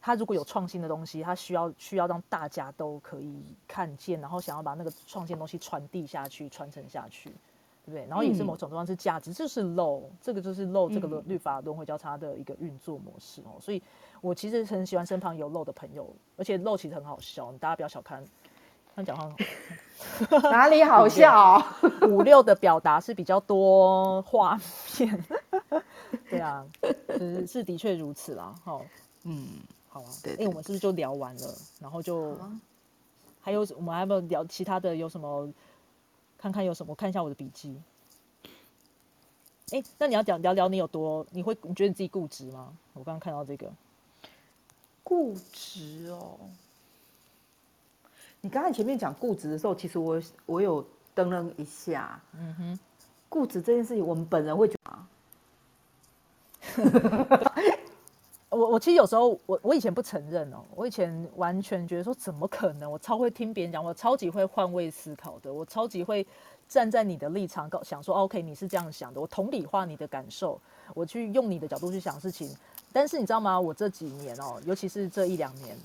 [0.00, 7.30] 他如果有创新的东西，他需要需要让大家都可以看见，然后想要把那个创新的东西传递下去、传承下去，
[7.84, 8.06] 对不对？
[8.06, 13.60] 然后也是嗯某种程度上是价值，这就是 low，这个就是 low 这个嗯律法轮回交叉的一个运作模式哦。
[13.60, 13.82] 所以
[14.20, 18.24] 我其实很喜欢身旁有 low 的朋友，而且 low 其实很好笑，大家不要小看。
[18.92, 19.32] 他讲话
[20.50, 21.64] 哪里好笑？
[22.08, 24.58] 五六的表达是比较多画
[24.98, 25.24] 面，
[26.28, 26.66] 对啊，
[27.16, 28.52] 是是的确如此啦。
[28.64, 28.84] 好，
[29.22, 29.46] 嗯，
[29.88, 31.54] 好啊，对哎、我们是不是就聊完了？
[31.80, 32.36] 然后就
[33.40, 34.94] 还有我们还有没有聊其他的？
[34.96, 35.48] 有什么？
[36.40, 36.92] 看看有什么？
[36.92, 37.78] 我看一下我的笔记。
[39.72, 41.24] 哎、那你要讲聊聊你有多？
[41.30, 42.72] 你会你觉得你自己固执吗？
[42.94, 43.70] 我刚刚看到这个，
[45.04, 46.38] 固执哦。
[48.40, 50.82] 你刚才前面讲固执的时候，其实我我有
[51.14, 52.78] 登了一下，嗯哼，
[53.28, 55.06] 固执这件事情，我们本人会觉得啊，
[58.50, 62.90] 我我其实有时候我我以前不承认哦，我以前完全觉得说怎么可能？
[62.90, 66.26] 我超会听别人讲，我超级会换位思考的，我超级会
[66.68, 70.60] 站在你的立场告想说，OK，你是这样想的，我同理化你的感受，
[70.94, 72.52] 我去用你的角度去想事情。
[72.92, 73.58] 但是你知道吗？
[73.58, 75.76] 我这几年哦，尤其是这一两年，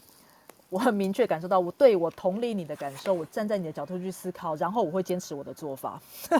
[0.71, 6.01] 我很明确感受到，我对我同理你的感受，我站在你的角度去思考，然后我会坚持我的做法，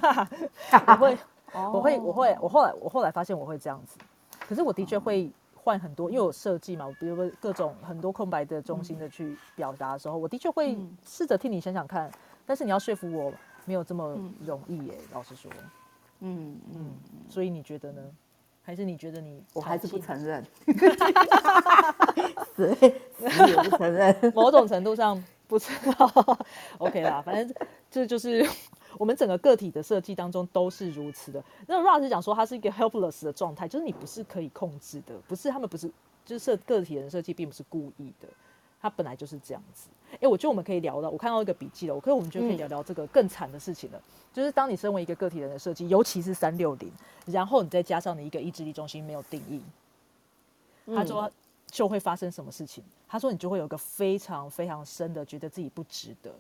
[0.88, 1.18] 我会，
[1.54, 4.00] 我会，我会，我后来我后来发现我会这样子，
[4.40, 5.32] 可是我的确会
[5.65, 12.12] 换很多，因为我设计嘛，比如说各种很多空白的中心的去表达的时候，我的确会试着替你想想看，
[12.45, 13.34] 但是你要说服我
[13.65, 15.51] 没有这么容易耶，老实说，
[16.19, 16.91] 嗯嗯，
[17.28, 18.01] 所以你觉得呢？
[18.62, 20.43] 还是你觉得你我还是不承认，
[22.56, 24.34] 死死也不承认。
[24.34, 26.38] 某种程度上不知道，
[26.80, 27.56] OK 啦，反正
[27.91, 28.43] 这就是
[28.98, 31.44] 我们整个个体的设计当中都是如此的。
[31.68, 35.88] 那 Russ 讲说它是一个 helpless 的状态，就是你不是可以控制的，不是他们不是
[36.26, 38.28] 就是设个体人设计并不是故意的，
[38.82, 39.90] 它本来就是这样子。
[40.22, 46.90] 哎、我觉得我们可以聊到，我看到一个笔记了，我可以我们就可以聊聊这个更惨的事情了，就是当你身为一个个体人的设计，尤其是三六零，
[47.26, 49.62] 然后你再加上你一个意志力中心没有定义，
[50.96, 51.30] 他说
[51.68, 52.82] 就会发生什么事情？
[53.10, 56.34] 他说你就会有一个非常非常深的觉得自己不值得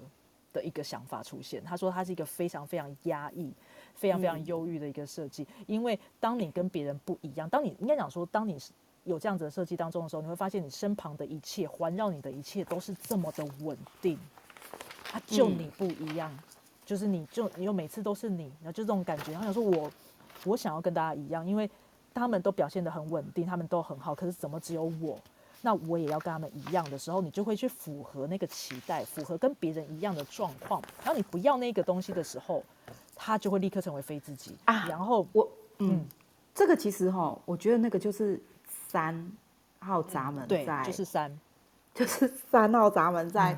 [0.55, 1.61] 的一个想法出现。
[1.61, 3.53] 他说他是一个非常非常压抑、
[3.93, 8.71] 非常非常忧郁的一个设计，因为当你跟别人不一样，当你应该讲说，当你是
[9.03, 14.17] 有这样子的设计当中的时候，你会发现你身旁的一切环绕你的一切都是这么的稳定，
[15.11, 16.35] 啊，就你不一样，
[16.85, 19.33] 就是你就你又每次都是你，然后就这种感觉。
[19.33, 19.91] 然后想说我
[20.45, 21.69] 我想要跟大家一样，因为
[22.13, 25.19] 他们都表现得很稳定，他们都很好，可是怎么只有我？
[25.65, 30.79] 那我也要跟他们一样的时候，你就会去符合那个期待，符合跟别人一样的状况。
[31.03, 32.63] 然后你不要那个东西的时候，
[33.15, 35.49] 他就会立刻成为非自己啊然后我
[35.79, 36.05] 嗯，
[36.53, 39.31] 这个其实哈，我觉得那个就是三
[39.79, 41.39] 号闸门对在，，就是三，
[41.95, 43.57] 就是三号闸门在。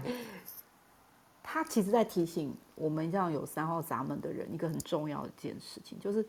[1.50, 6.26] 他其实在提醒我们这样有三号闸门的人一个很重要的一件事情，就是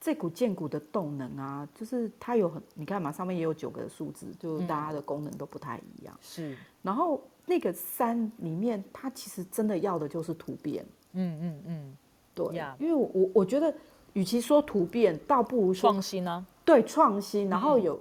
[0.00, 6.16] 这股建股的动能啊，就是它有很，你看嘛，上面也有九个数字，就大家的功能都不太一样。
[6.20, 10.84] 是，然后那个三里面，它其实真的要的就是突变。
[11.12, 11.96] 嗯嗯嗯，
[12.34, 13.74] 对因为我我我觉得，
[14.12, 18.00] 与其说突变，倒不如说创新啊，对创新，然后有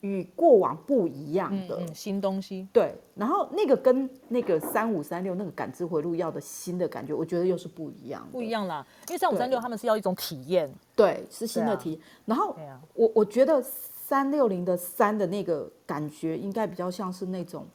[0.00, 1.76] 与过往不一样的。
[1.76, 8.26] 嗯嗯，新东西，对，然后那个跟那个三五三六那个感知回路要的新的感觉，我觉得又是不一样。
[8.30, 8.86] 不一样啦。
[9.08, 12.00] 因为三五三六他们是要一种体验，对，是新的题。
[12.24, 17.66] 然后啊，我我觉得三六零的三的那个感觉，应该比较像是那种，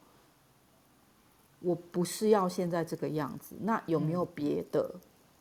[1.59, 4.93] 我不是要现在这个样子，那有没有别的？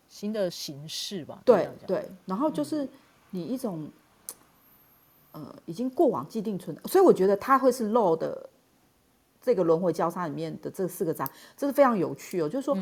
[0.08, 1.40] 新的形式吧。
[1.44, 2.88] 对，对，然后就是
[3.30, 3.88] 你一种，
[5.32, 8.48] 呃，已经过往既定存，所以我觉得它会是漏的
[9.40, 12.48] 这个轮回交叉里面的这四个章，这是非常有趣哦。
[12.48, 12.76] 就是说，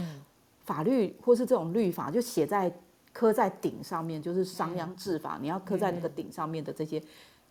[0.64, 2.72] 法律或是这种律法，就写在
[3.12, 7.02] 刻在顶上面，就是商鞅制法，你要刻在那个顶上面的这些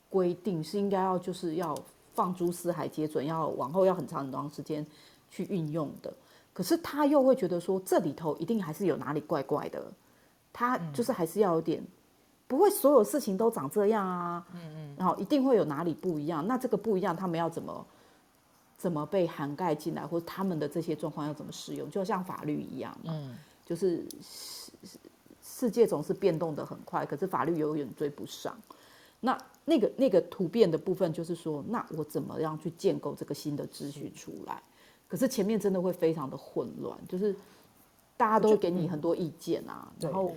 [0.10, 1.78] 规定，是应该要就是要
[2.14, 4.86] 放诸四海皆准，要往后要很长很长时间
[5.30, 6.14] 去运用的。
[6.54, 9.92] 可是他又会觉得说，这里头一定还是有哪里怪怪的，
[10.52, 11.84] 他就是还是要有点，
[12.48, 17.86] 不会所有事情都长这样啊，嗯嗯，然后一定会有哪里不一样，那这个不一样，他们要怎么
[18.78, 23.36] 怎么被涵盖进来，或者他们的这些状况要怎么适用，就像法律一样嘛，嗯，
[23.66, 25.00] 就是世世
[25.44, 28.56] 世界总是变动的很快，可是法律永远追不上。
[29.20, 29.36] 那
[29.66, 34.62] 那个那个突变的部分，就是说，那我怎么样去建构这个新的秩序出来？
[35.08, 37.36] 可是前面真的会非常的混乱，就是
[38.16, 40.32] 大家都会给你很多意见啊，然后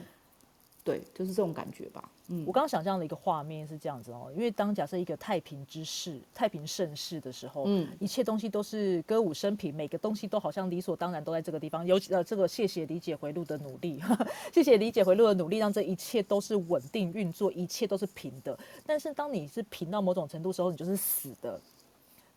[0.82, 2.08] 对，就是这种感觉吧。
[2.32, 11.84] 嗯我刚刚想象的一个画面是这样子哦，因为当假设一个太平之世、太平盛世的时候，嗯一切东西都是歌舞升平，每个东西都好像理所当然都在这个地方。
[11.84, 14.00] 尤其呃，这个谢谢理解回路的努力，
[14.54, 18.58] 谢谢理解回路的努力，让这一切都是稳定运作，一切都是平的。
[18.86, 21.60] 但是当你是平到某种程度的时候，你就是死的。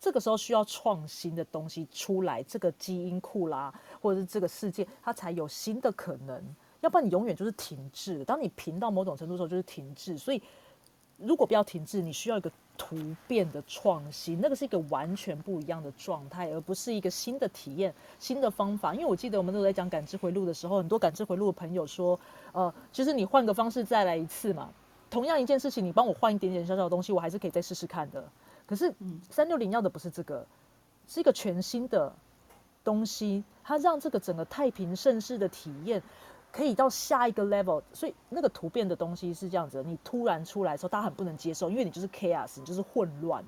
[0.00, 3.72] 这个时候需要创新的东西出来，这个基因库啦，
[4.02, 6.44] 或者是这个世界，它才有新的可能。
[6.84, 8.22] 要不然你永远就是停滞。
[8.26, 10.18] 当你平到某种程度的时候，就是停滞。
[10.18, 10.42] 所以
[11.16, 18.92] 如果不要停滞，你需要一个突变的创新，那个是一个完全不一样的状态，而不是一个新的体验、新的方法。
[18.92, 22.20] 因为我记得我们都在讲感知回路的时候，很多感知回路的朋友说，
[22.52, 24.70] 呃，其实你换个方式再来一次嘛，
[25.08, 28.22] 同样一件事情，你帮我换一点点小小的东西，我还是可以再试试看的。
[28.66, 28.92] 可是
[29.30, 30.46] 三六零要的不是这个，
[31.06, 32.12] 是一个全新的
[32.82, 36.02] 东西，它让这个整个太平盛世的体验
[36.54, 37.82] 可以到下一个 level。
[37.92, 43.44] 所以那个突变的东西是这样子，你突然出来的时候，大家很不能接受，因为你就是 chaos，你就是混乱，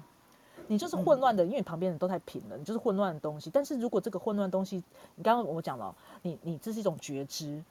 [0.66, 3.48] 你就是混乱的，因为你旁边人都太平了，你就是混乱的东西。
[3.50, 4.82] 但是如果这个混乱东西，
[5.14, 7.62] 你刚刚我讲了，你你这是一种觉知。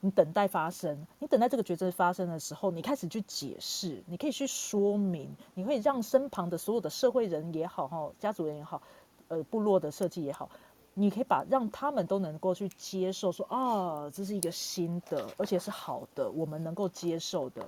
[0.00, 8.80] 你等待发生，你等待这个觉知发生的时候，你开始去解释，你可以去说明，你会让身旁的所有的社会人也好，哈，家族人也好，
[9.26, 10.50] 呃，部落的设计也好，
[10.98, 17.64] 你可以把让他们都能够去接受，说啊，这是一个新的，而且是好的，我们能够接受的，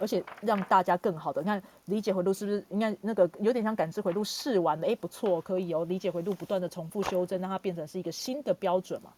[0.00, 9.12] 而且让大家更好的，你看理解回路是不是应该那个有点像感知回路试完了，哎，不错，可以哦，理解回路不断的重复修正，让它变成是一个新的标准嘛。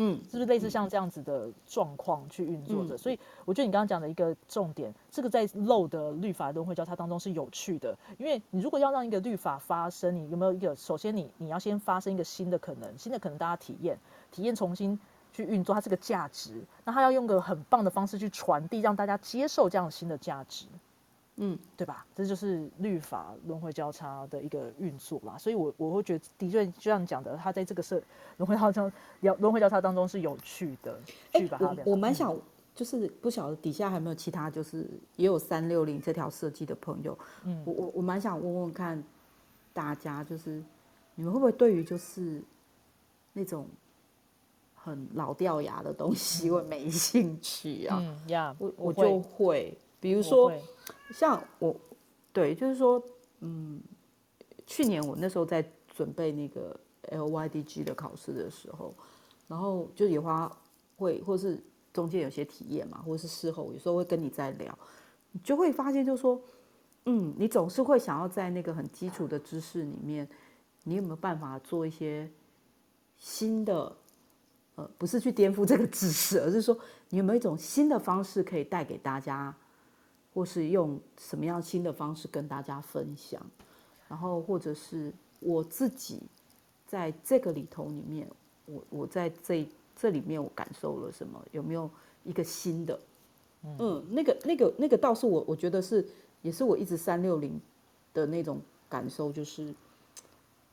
[0.00, 2.96] 嗯，是不是类似像这样子的状况去运作的？
[2.96, 7.98] 所以我觉得你刚刚讲的一个重点，这个在漏的律法轮回交叉当中是有趣的。
[8.16, 10.76] 因为你如果要让一个律法发生，你有没有一个？
[10.76, 13.98] 首先，你你要先发生一个新的可能，新的可能大家体验，
[14.30, 14.96] 体验重新
[15.32, 16.62] 去运作，它是个价值。
[16.84, 20.66] 那它要用个很棒的方式去传递，让大家接受这样新的价值。
[21.40, 22.04] 嗯，对吧？
[22.14, 28.02] 这就是律法轮回交叉的一个运作嘛，所以，我我会觉得的确就像讲的，他在这个社
[28.38, 31.00] 轮回交叉、轮回交叉当中是有趣的。
[31.32, 32.36] 哎，我我蛮想，
[32.74, 34.84] 就是不晓得底下还有没有其他，就是
[35.16, 39.02] 也有三六零这条设计的朋友，嗯，我我我蛮想问问看
[39.72, 40.62] 大家，就是
[41.14, 42.42] 你们会不会对于就是
[43.32, 43.64] 那种
[44.74, 47.98] 很老掉牙的东西 会没兴趣啊？
[48.00, 49.76] 嗯呀，我我就会。
[50.00, 50.52] 比如说，
[51.12, 51.74] 像我，
[52.32, 53.02] 对，就是说，
[53.40, 53.80] 嗯，
[54.66, 55.64] 去年我那时候在
[55.94, 56.78] 准备那个
[57.10, 58.94] LYDG 的考试的时候，
[59.46, 60.50] 然后就野花
[60.96, 61.62] 会，或是
[61.92, 64.78] 中间有些体验嘛，或者是事后有时候会跟你在聊，
[65.32, 66.40] 你就会发现，就是说，
[67.06, 70.28] 嗯，你总是会想要在那个很基础的知识里面，
[70.84, 72.30] 你有没有办法做一些
[73.16, 73.96] 新的，
[74.74, 76.78] 呃，不是去颠覆这个知识，而是说，
[77.08, 79.56] 你有没有一种新的方式可以带给大家？
[80.38, 83.44] 或是用什么样新的方式跟大家分享，
[84.08, 86.22] 然后或者是我自己
[86.86, 88.28] 在这个里头里面，
[88.66, 91.44] 我我在这这里面我感受了什么？
[91.50, 91.90] 有没有
[92.22, 93.00] 一个新的？
[93.64, 96.06] 嗯，那个那个那个倒是我我觉得是
[96.40, 97.60] 也是我一直三六零
[98.14, 99.74] 的那种感受，就是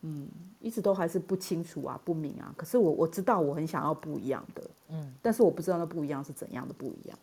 [0.01, 0.30] 嗯，
[0.61, 2.53] 一直都还是不清楚啊，不明啊。
[2.55, 7.18] 可是我我知道我很想要不一样的，嗯，但是我不知道那不一样是怎样的不一样。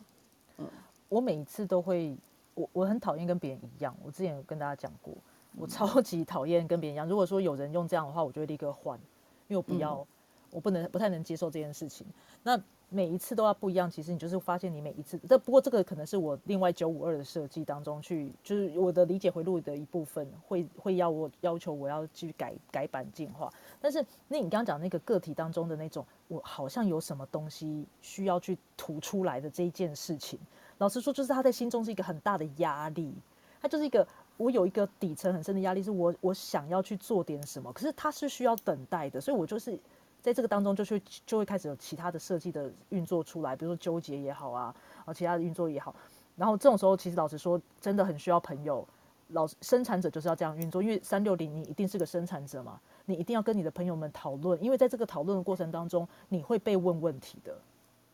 [0.59, 0.66] 嗯，
[1.09, 2.16] 我每一次都会。
[2.55, 5.14] 我我很讨厌跟别人一样，我之前有跟大家讲过，
[5.57, 7.09] 我超级讨厌跟别人一样。
[7.09, 8.98] 如果说有人用这样的话，我就会立刻换，
[9.48, 10.07] 因为我不要，
[10.50, 12.07] 我不能不太能接受这件事情。
[12.42, 23.50] 那每一次都要不一样，其实你就是发现你每一次，这不过这个可能是我另外九五二的设计当中去，就是我的理解回路的一部分，会会要我要求我要去改改版进化。
[23.80, 30.38] 但是那你刚刚讲那个个体当中的那种，我好像有什么东西需要去吐出来的这一件事情。
[30.83, 33.14] 老实说，就是他在心中是一个很大的压力，
[33.61, 34.05] 他就是一个
[34.37, 39.78] 我有一个底层很深的压力，是我我想要去做点什么，可是他是需要等待的，所以我就是
[40.20, 44.74] 在这个当中就去就会开始有其他的设计的运作出来，比如说纠结也好啊，
[45.05, 45.95] 啊其他的运作也好，
[46.35, 48.85] 然后这种时候其实老实说，真的很需要朋友，
[49.28, 57.57] 老生产者就是要这样运作，因为三六零你一定是个生产者嘛，你一定要跟你的朋友们讨论，因为在这个讨论的过程当中，你会被问问题的。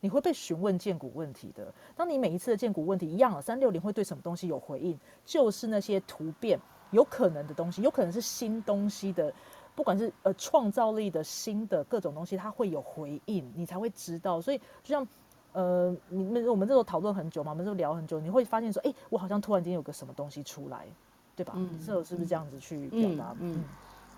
[0.01, 1.72] 你会被询问建股问题的。
[1.96, 4.99] 当你每一次的建股问题一样了，三六零会对什么东西有回应？
[5.24, 6.59] 就是那些突变
[6.92, 9.32] 有可能的东西，有可能是新东西的，
[9.74, 14.40] 不管是呃创造力的新的各种东西，它会有回应，你才会知道。
[14.40, 15.07] 所以就像
[15.53, 20.86] 呃，你们我们这时候讨论很久嘛，我们这聊很久，你会发现说，哎，我好像突然间有个什么东西出来，
[21.34, 21.55] 对吧？
[21.57, 23.34] 嗯，这是不是这样子去表达？
[23.40, 23.64] 嗯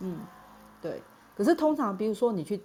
[0.00, 0.20] 嗯，
[0.82, 1.00] 对。
[1.36, 2.62] 可是通常，比如说你去是。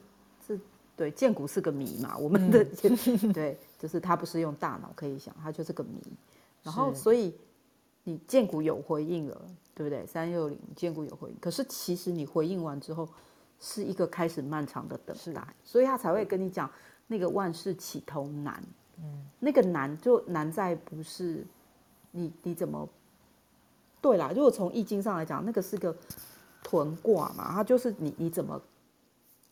[0.96, 2.64] 对，建股是个谜嘛，我们的
[3.34, 6.02] 对，就是它不是用大脑可以想，它就是个谜。
[6.64, 7.36] 然后，所以
[8.04, 9.42] 你建股有回应了，
[9.74, 10.06] 对不对？
[10.06, 13.08] 三六零建股有回应，可是其实你回应完之后，
[13.60, 16.70] 是一个开始漫长的等待，所以他才会跟你讲
[17.08, 18.64] 那个万事起头难。
[18.98, 21.46] 嗯，那个难就难在不是
[22.12, 22.88] 你你怎么
[24.02, 24.32] 对啦？
[24.34, 25.96] 如果从易经上来讲，那个是个
[26.64, 28.62] 屯卦嘛，它就是你你怎么，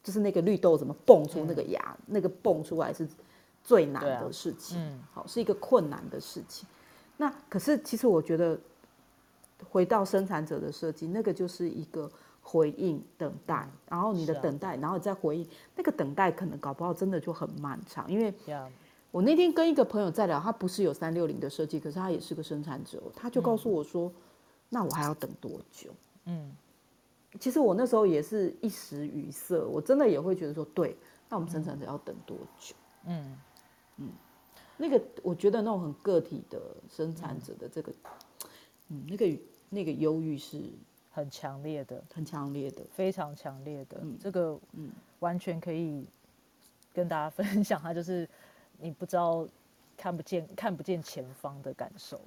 [0.03, 3.07] 就是那个绿豆怎么蹦出那个芽，那个蹦出来是
[3.63, 6.67] 最难的事情，嗯好是一个困难的事情。
[7.15, 8.59] 那可是其实我觉得，
[9.69, 18.33] 回到生产者的设计，那个就是一个回应等待，然后你的等待，然后你再回应，那个等待可能搞不好真的就很漫长，因为，
[19.11, 24.11] 我那天跟一个朋友在聊，他不是有三六零的设计，可是他也是个生产者，他就告诉我说，
[24.69, 25.91] 那我还要等多久？
[26.25, 26.51] 嗯，
[27.39, 30.95] 其实我那时候也是一时语塞，我真的也会觉得说，对，
[31.29, 32.75] 那我们生产者要等多久？
[33.05, 33.37] 嗯
[33.97, 34.09] 嗯，
[34.77, 37.91] 那个我觉得那种很个体的生产者的这个，
[38.89, 40.61] 嗯，那个那个忧郁是
[41.11, 42.83] 很强烈的，很强烈的。
[42.91, 46.05] 非常强烈的，嗯这个嗯完全可以
[46.93, 47.79] 跟大家分享。
[47.81, 48.27] 它就是
[48.79, 49.47] 你不知道
[49.97, 52.19] 看不见看不见前方的感受，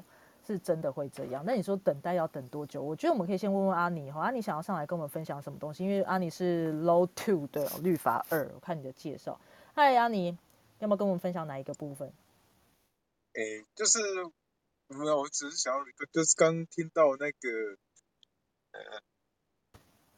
[0.46, 1.42] 是真的会这样。
[1.44, 2.82] 那你说等待要等多久？
[2.82, 5.84] 我觉得我们可以先问问阿尼哈，阿尼想要上来跟我们分享什么东西？
[5.84, 9.40] 因为阿尼是 Low Two 的律法二，我看你的介绍。
[9.74, 10.38] 嗨，阿尼，
[10.78, 12.12] 要不要跟我们分享哪一个部分？
[13.34, 13.98] 诶，就是
[14.88, 17.76] 没有，我只是想要就是刚听到那个，
[18.72, 18.80] 呃，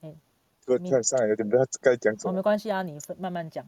[0.02, 0.20] 嗯
[0.66, 2.42] 我突然上来有点不知道该讲什哦，没么。
[2.42, 3.66] 关系啊，你分慢慢讲。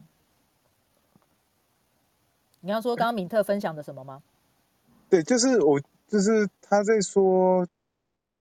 [2.61, 4.21] 你刚刚说刚刚敏特分享的什么吗？
[5.09, 5.81] 对，就是我，
[6.11, 7.65] 就是他在说，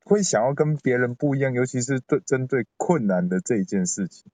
[0.03, 4.25] 会想要跟别人不一样，尤其是对针对困难的这一件事情。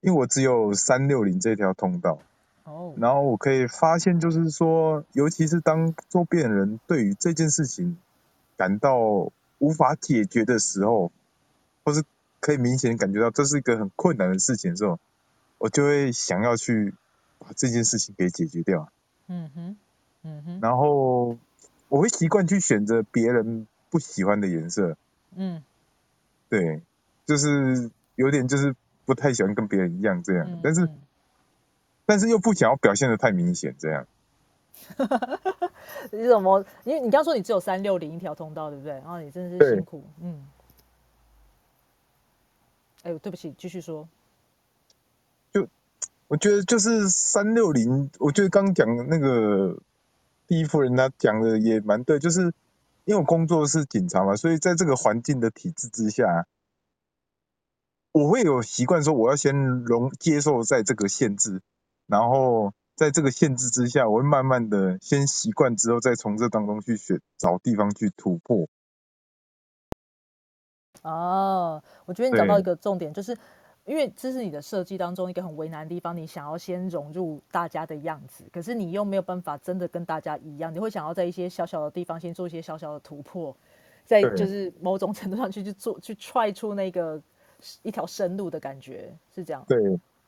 [0.00, 2.20] 因为我只有三六零这条通道，
[2.64, 7.98] 哦，然后我可以发现，就是说，尤其是当周边人对于这件事情
[8.56, 8.98] 感到
[9.58, 11.12] 无法解决的时候，
[11.84, 12.02] 或是
[12.40, 14.98] 可以明显感觉到这是一个很困难的事情的时候，
[15.58, 16.94] 我就会想要去
[17.38, 18.90] 把这件事情给解决掉。
[19.26, 19.76] 嗯哼，
[20.22, 21.36] 嗯哼，然后
[21.92, 24.96] 我会习惯去选择别人不喜欢的颜色，
[25.36, 25.62] 嗯
[26.48, 26.80] 对，
[27.26, 28.74] 就是有点就是
[29.04, 30.98] 不太喜欢跟别人一样这样，嗯，但是嗯
[32.06, 34.06] 但是又不想要表现的太明显这样。
[36.10, 36.64] 你怎么？
[36.84, 38.94] 因为你刚刚说你只有三六零一条通道，对不对？
[38.94, 40.48] 然后你真的是辛苦，嗯。
[43.02, 44.08] 哎呦，对不起，继续说。
[45.52, 45.68] 就
[46.26, 49.76] 我觉得就是三六零，我觉得刚讲的那个
[50.52, 52.42] 第一夫人她讲的也蛮对，就是
[53.06, 56.46] 因为我工作是警察嘛，所以在这个环境的体制之下，
[58.12, 61.62] 我会有习惯说我要先容接受在这个限制，
[62.06, 68.68] 然后在这个限制之下，我会慢慢的先习惯之后，再从这当中去选找地方去突破。
[71.00, 73.34] 哦，我觉得你讲到一个重点，就是
[73.84, 83.56] 因为这是你的设计当中一个很为难的地方，你想要先融入大家的样子，可是你又没有办法真的跟大家一样，你会想要在一些小小的地方先做一些小小的突破，
[84.04, 87.20] 在就是某种程度上去去做去踹出那个
[87.82, 89.64] 一条生路的感觉，是这样。
[89.68, 89.78] 对，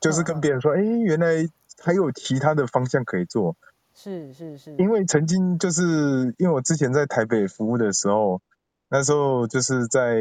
[0.00, 1.48] 就是跟别人说，哎，原来
[1.80, 3.56] 还有其他的方向可以做。
[3.94, 8.42] 是是是，因为曾经就是因为我之前在台北服务的时候，
[8.88, 10.20] 那时候就是在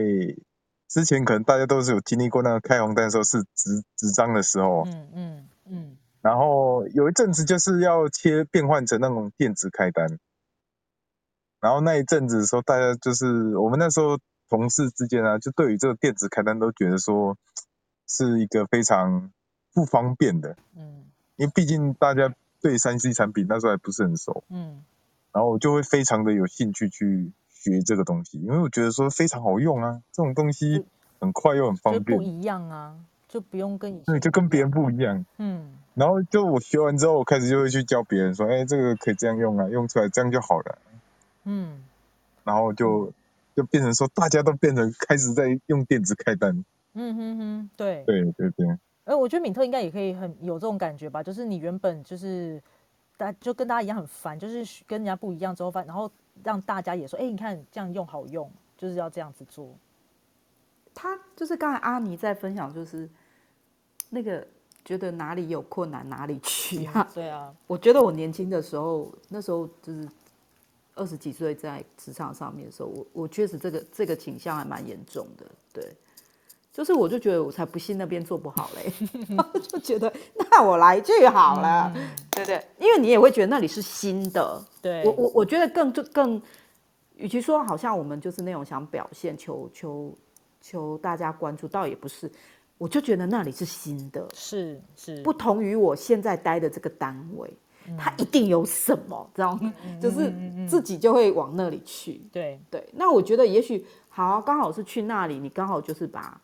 [0.93, 5.97] 之前可能大家都是有经历过那个开红单的时候是纸纸张的时候，嗯嗯嗯。
[6.21, 10.19] 然后有一阵子就是要切变换成那种电子开单，
[11.59, 14.19] 然后那一阵子的时候，大家就是我们那时候
[14.49, 17.39] 同事之间啊，就对于这个电子开单都觉得说
[18.07, 19.31] 是一个非常
[19.73, 21.05] 不方便的，嗯。
[21.37, 22.31] 因为毕竟大家
[22.61, 24.43] 对三 C 产品那时候还不是很熟。
[24.49, 24.83] 嗯。
[25.31, 27.31] 然后我就会非常的有兴趣去
[27.71, 30.85] 学这个东西，因为我觉得说非常好用啊，这种东西
[31.19, 32.95] 很快又很方便，不一样啊，
[33.27, 35.25] 就不用跟以前对，就跟别人不一样。
[35.37, 40.77] 嗯然后就我学完之后，我开始就会去教别人说，哎，这个可以这样用啊，用出来这样就好了。
[41.43, 41.83] 嗯
[42.43, 43.13] 然后就
[43.55, 46.65] 就变成说，大家都变成开始在用电子开单。
[46.93, 48.03] 嗯哼哼，对。
[48.05, 48.67] 对对对，
[49.05, 52.59] 哎，我觉得敏特应该也可以很有这种感觉吧，就是你原本就是
[53.15, 56.09] 大就跟大家一样很烦，就是跟人家不一样之后，发然后
[56.41, 59.75] 让大家也说，哎，你看这样用好用，就是要这样子做。
[60.95, 63.09] 他就是刚才阿尼在分享，就是
[64.09, 64.45] 那个
[64.85, 67.09] 觉得哪里有困难哪里去啊。
[67.13, 70.07] 对啊，我觉得我年轻的时候，那时候就是
[70.95, 75.45] 二十几岁在职场上面的时候，我我确实这个这个倾向还蛮严重的。
[75.73, 75.95] 对，
[76.73, 78.91] 就是我就觉得我才不信那边做不好嘞，
[79.69, 81.93] 就觉得那我来去好了，
[82.31, 82.65] 对不对？
[82.79, 84.59] 因为你也会觉得那里是新的。
[84.81, 86.41] 对，我我我觉得更就更，
[87.15, 90.11] 与其说好像我们就是那种想表现、求求
[90.61, 92.29] 求大家关注，倒也不是。
[92.79, 97.49] 我就觉得那里是新的，是是不同于我现在待的这个单位，
[97.97, 99.71] 它一定有什么，知道吗？
[100.01, 100.33] 就是
[100.67, 102.19] 自己就会往那里去。
[102.31, 106.41] 对，对，那我觉得也许好啊，刚好是去那里，你刚好就是把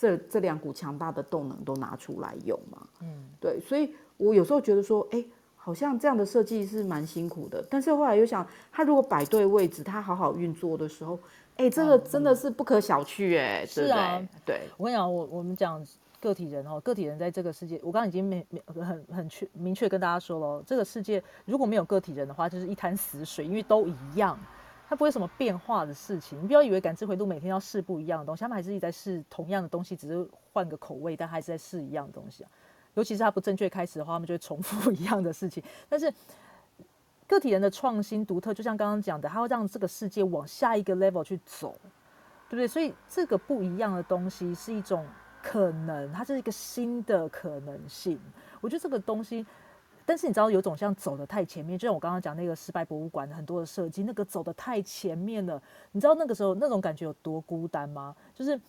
[0.00, 2.86] 这这两股强大的动能都拿出来用嘛。
[3.02, 5.22] 嗯，对，所以我有时候觉得说，哎，
[5.56, 11.18] 好像这样的设计是蛮辛苦的，但是后来又想，它如果摆对位置，它好好运作的时候，
[11.56, 14.62] 哎，这个真的是不可小觑，哎，是啊，对。
[14.78, 15.86] 我跟你讲，我我们讲
[16.18, 24.38] 个体人哦，个体人在这个世界，我刚刚已经没没很很确明确跟大家说了，这个世界如果没有个体人的话，就是一滩死水，因为都一样。
[24.90, 32.50] 它不会什么变化的事情，你不要以为感知回路每天要试不一样的东西，他们还是一直在试同样的东西，只是换个口味，但还是在试一样的东西啊。
[32.94, 35.62] 尤其是它不正确开始的话，他们就会重复 一样的事情。
[35.88, 36.12] 但是
[37.28, 41.76] 个体人的创新独特，就像刚刚讲的，它会让这个世界往下一个 level 去走，
[42.48, 42.66] 对不对？
[42.66, 45.06] 所以这个不一样的东西是一种
[45.40, 48.18] 可能，它是一个新的可能性。
[48.60, 49.46] 我觉得这个东西。
[50.10, 55.62] 但是你知道有种像走的太前面，就像我刚刚讲那个失败博物馆很多的设计，那个走的太前面了。
[55.92, 58.12] 你知道那个时候那种感觉有多孤单吗？
[58.34, 58.60] 就是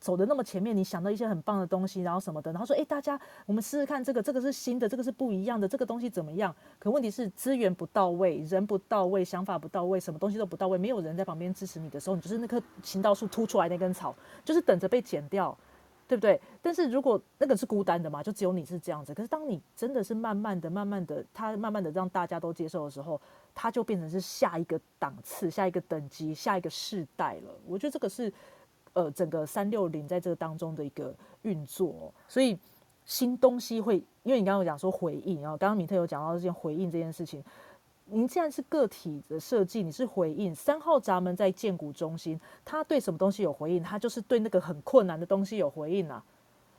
[0.00, 6.56] 走的那么前面，你想到一些很棒的东西，然后什么的，然后说，哎，大家我们试试看这个，这个是新的，这个是不一样的，这个东西怎么样？
[6.78, 15.54] 可问题是资源不到位，人不到位，想法不到位，什么东西都不到位，没有人在旁边支持你的时候，你就是那棵行道树突出来那根草，就是等着被剪掉。
[16.08, 16.40] 对不对？
[16.60, 19.14] 但是如果那个是孤单的嘛，就只有你是这样子。
[19.14, 23.20] 可是当你真的是慢慢的、慢慢的，他慢慢的让大家都接受的时候，
[23.54, 27.50] 他就变成是下一个档次、下一个等级、下一个世代了。
[27.66, 28.32] 我觉得这个是
[28.92, 32.12] 呃整个三六零在这个当中的一个运作。
[32.28, 32.58] 所以
[33.04, 37.42] 新东西会，因为你刚刚讲说回应啊，刚刚米特有讲到这件回应这件事情。
[38.12, 43.82] 您既然是个体的设计，你是回应三号闸门在建股中心，他对什么东西有回应？
[43.82, 46.22] 他就是对那个很困难的东西有回应啊。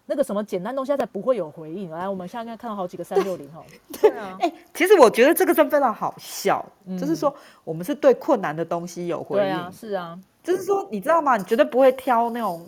[0.05, 1.89] 那个什么简单东西，他才不会有回应。
[1.89, 3.63] 来，我们现在看到好几个三六零哈。
[4.01, 4.37] 对啊。
[4.41, 6.63] 哎，其实我觉得这个真非常好笑，
[6.99, 9.43] 就是说我们是对困难的东西有回应。
[9.43, 10.19] 对啊，是啊。
[10.43, 11.37] 就是说，你知道吗？
[11.37, 12.67] 你绝对不会挑那种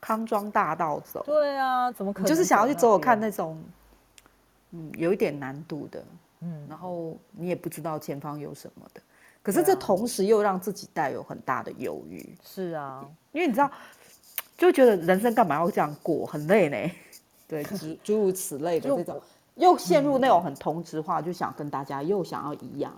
[0.00, 1.22] 康庄大道走。
[1.24, 2.28] 对啊，怎么可能？
[2.28, 3.56] 就是想要去走走看那种，
[4.72, 6.02] 嗯，有一点难度的。
[6.40, 9.00] 嗯，然后你也不知道前方有什么的，
[9.42, 12.36] 可是这同时又让自己带有很大的犹豫。
[12.44, 13.70] 是啊，因为你知道，
[14.56, 16.92] 就觉得人生干嘛要这样过，很累呢。
[17.46, 19.20] 对，诸诸如此类的这种，
[19.56, 22.94] 又陷入那种很同质化，就想跟大家又想要一样。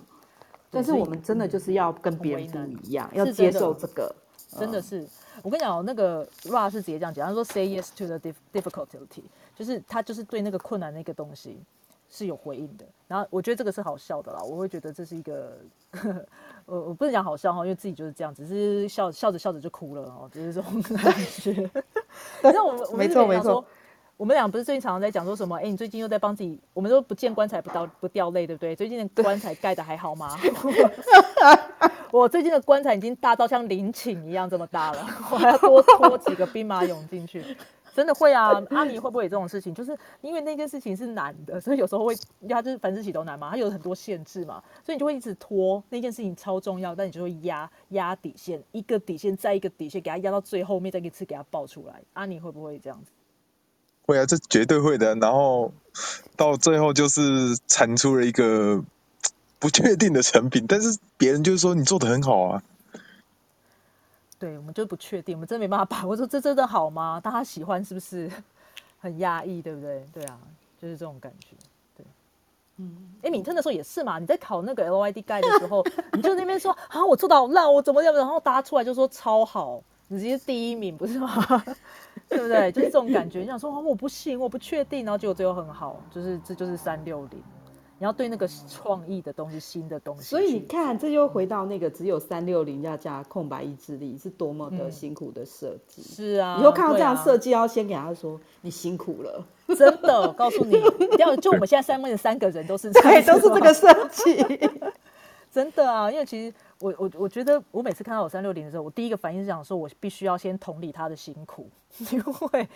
[0.70, 4.14] 但是我们真的就是要跟别人不一样，要接受这个。
[4.59, 5.07] 真的是，
[5.43, 8.18] 我跟你讲，那个 Ra 是直接这样讲，他说 “Say yes to the
[8.53, 9.22] difficulty”，
[9.55, 11.62] 就是他就是对那个困难那个东西。
[12.11, 15.56] 是有回应的，然后我觉得这个是好笑的啦，我会觉得这是一个，
[16.66, 21.70] 我我不能讲好笑哈，因为自己就是这样，只是笑笑着笑着就哭了哦，就是这种感觉。
[22.42, 23.64] 反正我们没错没错，
[24.16, 25.56] 我们俩不是最近常常在讲说什么？
[25.58, 28.74] 哎，你最近又在帮自己，我们都不见棺材不掉不掉泪，对不对？
[28.74, 30.36] 最近的棺材盖的还好吗？
[32.11, 37.56] 我最近的棺材已经大到像陵寝一样这么大了，我还要多拖几个兵马俑进去。
[37.95, 39.74] 真的会啊， 阿尼会不会有这种事情？
[39.74, 42.14] 就是因为那件事情是难的，所以有时候会，
[42.49, 52.01] 它就是凡事起都难嘛，它有很多限制嘛，所以你就会一直拖那件事情超重要，但你就会压压底线，一个底线再一个底线，给它压到最后面，再一次给它爆出来。
[52.12, 53.11] 阿尼会不会这样子？
[54.07, 55.14] 会啊，这绝对会的。
[55.16, 55.72] 然后
[56.36, 58.82] 到最后就是产出了一个
[59.59, 62.62] 不确定的成品，但是别人就是说你做的很好啊。
[64.41, 66.16] 对，我们就不确定，我们真没办法把握。
[66.16, 67.20] 说这真的好吗？
[67.22, 68.28] 大家喜欢是不是
[68.99, 69.61] 很压抑？
[69.61, 70.03] 对不对？
[70.14, 70.38] 对啊，
[70.80, 71.55] 就是这种感觉。
[71.95, 72.07] 对，
[72.78, 74.18] 嗯，哎，敏特的时候也是嘛。
[74.18, 75.84] 你在考那个 LYD 盖的时候，
[76.14, 78.14] 你就那边说 啊，我做的好烂，我怎么样？
[78.14, 81.28] 然后大家出来就说超好，你直接第一名不是吗？
[82.26, 82.72] 对不对？
[82.72, 83.41] 就是这种感觉。
[83.41, 87.43] 你想说啊，我不信，我不确定，然后结果最后很好，就是这就是三六零。
[88.01, 96.01] 你要对那个创意的东西、新的东西，所以你看，这又回到那个只有三六零要加空白意志力，是多么的辛苦的设计。
[96.03, 99.44] 是啊，以后看到这样设计，要先给他说你辛苦了，
[99.76, 100.80] 真的，我告诉你，
[101.20, 104.70] 要就我们现在三位的三个人都是 对，都是这个设计，
[105.53, 106.11] 真的啊。
[106.11, 111.68] 因为其实我我我觉得，我每次看到我三六零的时候，我第一个反应是想说，我必须要先同理他的辛苦，
[112.11, 112.66] 因为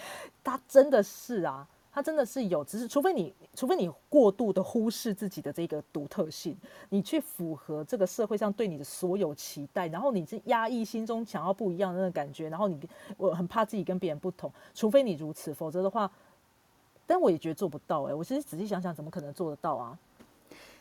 [0.42, 1.66] 他真的是啊。
[1.94, 6.56] 它真的是有，只是除非你，除非你过度的忽视自己的这个独特性，
[6.88, 12.76] 你去符合这个社会上对你的所有期待，然后你是压抑心中想要不一样的那个感觉，然后你
[13.16, 16.10] 我很怕自己跟别人不同，除非你如此，否则的话，
[17.06, 19.96] 但我也觉得做不到哎，我其实仔细想想，怎么可能做得到啊？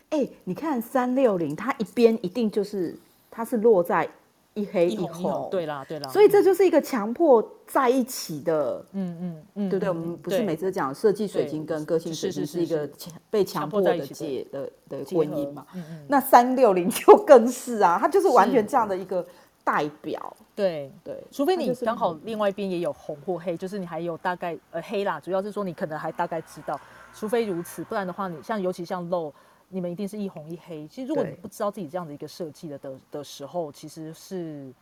[0.10, 2.98] 哎，你看三六零，它一边一定就是
[3.30, 4.10] 它是落在。
[4.54, 9.90] 一黑一红，对啦，对啦，所以这就是一个强迫在一起的，嗯嗯嗯，对不对？
[9.90, 12.88] 我们不是每次讲设计水晶跟个性水晶是一个
[13.30, 15.66] 被强迫的结的的婚姻嘛？
[15.74, 19.26] 嗯嗯，那三六零就更是啊，它就是完全这样的一个
[19.64, 20.38] 代表。
[20.56, 26.80] 对对，除非你刚好另外一边也有红或黑，就是你还有大概呃黑啦，主要是说你可能还大概知道，
[27.12, 29.34] 除非如此，不然的话你像尤其像漏，
[29.70, 30.88] 你们一定是一红一黑。
[30.88, 34.74] 其实如果你不知道自己这样的一个设计的的的时候，其实是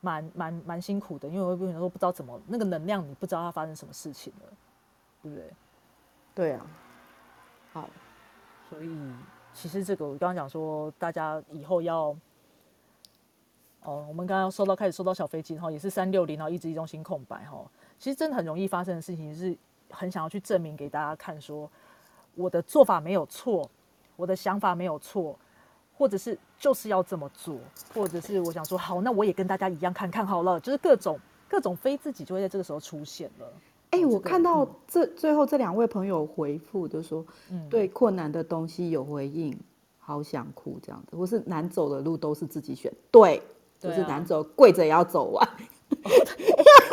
[0.00, 4.52] 蛮蛮蛮辛苦的，因为会有时候不知道怎么那个能量，你不知道它发生什么事情了，
[5.22, 5.50] 对不对？
[6.34, 6.66] 对啊，
[7.72, 7.88] 好，
[8.68, 9.12] 所以
[9.52, 12.16] 其实这个我刚刚讲说，大家以后要，
[13.82, 17.64] 哦，我们刚刚收到开始收到小飞机然后，也是三六零，然后一直一中心空白哈。
[17.98, 19.56] 其实真的很容易发生的事情，是
[19.90, 21.70] 很想要去证明给大家看，说
[22.34, 23.70] 我的做法没有错，
[24.16, 25.36] 我的想法没有错，
[25.96, 27.56] 或者是就是要这么做，
[27.94, 33.46] 或者是我想说好，那我也跟大家一样看看好了，就是各种各种非自己就会在这个时候出现了。
[33.90, 39.56] 哎、这个我看到这最后这两位朋友回复，就说嗯对困难的东西有回应，
[39.98, 43.40] 好想哭这样子，或是难走的路都是自己选，对，
[43.78, 45.48] 就是难走，跪着也要走完。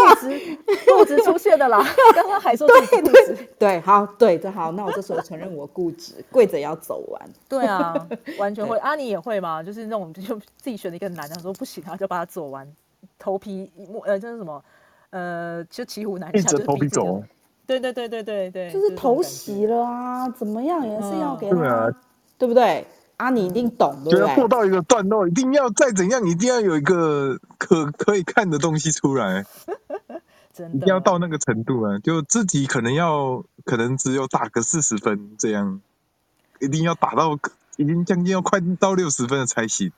[0.10, 1.84] 固执固执出现的啦，
[2.16, 3.38] 刚刚还说自己固执。
[3.58, 7.30] 对，好，对，这好，那我这时候承认我固执，跪着也要走完。
[7.48, 7.94] 对啊，
[8.38, 8.78] 完全会。
[8.80, 9.62] 阿尼也会吗？
[9.64, 12.68] 就是那种就自己选了一个男的，说不行啊，就把他走完，
[13.20, 13.72] 头皮
[14.06, 14.64] 呃，就是什么？
[15.12, 17.24] 呃，就骑虎难下，头皮走。
[17.68, 21.88] 对对对对对对，就是头这种感觉洗了啊，怎么样也是要嗯给他，对啊
[22.38, 22.86] 对不对？
[23.18, 24.20] 啊，你一定懂，对不对？
[24.20, 29.46] 就要做到一个段落，一定要再怎样，一定要有一个可可以看的东西出来，
[30.54, 31.98] 真的一定要到那个程度啊！
[32.00, 35.82] 就自己可能要，可能只有打个四十分这样，
[36.60, 37.38] 一定要打到，
[37.78, 39.92] 已经将近要快到六十分了才行。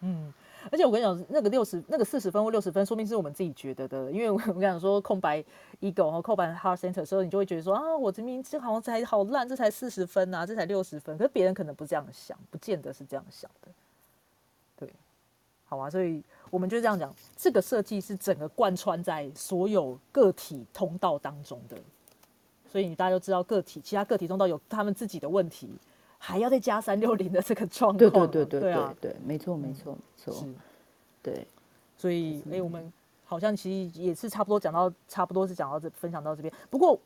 [0.00, 0.32] 嗯，
[0.70, 4.10] 而且我跟你讲，那个六十、那个四十分或六十分，说明是我们自己觉得的。
[4.12, 5.42] 因为我我跟你讲说，空白
[5.80, 11.16] ego 和空白 heart center 的时候，你就会觉得说啊，我这明这好像才好烂，这才四十分啊，这才六十分。
[11.16, 13.68] 可是别人可能不这样想，不见得是这样想的。
[14.76, 14.92] 对，
[15.64, 16.22] 好啊，所以
[16.54, 21.76] 我们就这样讲，这个设计是整个贯穿在所有个体通道当中的。
[22.70, 25.68] 所以大家都知道个体，其他个体通道有他们自己的问题，
[26.16, 27.98] 还要再加三六零的这个状况。
[27.98, 30.54] 对对对对对对啊，对，没错没错没错是，。
[31.20, 31.44] 对，
[31.96, 32.92] 所以，哎、我们
[33.24, 36.54] 好像其实也是差不多讲到，差不多是讲到这，分享到这边。
[36.70, 36.96] 不过，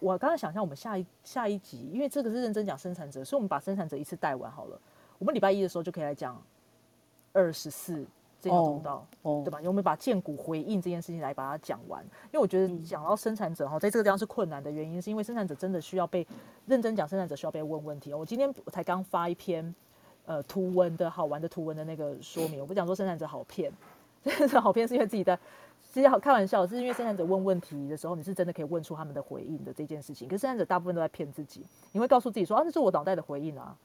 [0.00, 4.80] 我刚刚想象我们下一下一集，因为这个是认真讲生产者，所以我们把生产者一次带完好了。
[5.18, 6.42] 我们礼拜一的时候就可以来讲
[7.34, 8.06] 二十四
[8.40, 9.58] 这条通道，哦对吧？
[9.58, 12.02] 因为我们把建股回应这件事情来把它讲完。
[12.02, 16.26] 因为我觉得讲到生产者哈，在这个地方是困难的原因，是因为生产者真的需要被
[16.66, 18.14] 认真讲，生产者需要被问问题。
[18.14, 19.74] 我今天才刚发一篇
[20.26, 23.72] 呃图文的好玩的图文的那个说明，我不讲说生产者好骗，
[24.24, 25.38] 生产者好骗是因为自己在。
[25.92, 30.28] 其实好开玩笑，是因为生产者问问题的时候，你是真的可以问出他们的回应的这件事情。
[30.28, 33.76] 可是生产者大部分都在骗自己，你会告诉自己说啊，那是我脑袋的回应啊，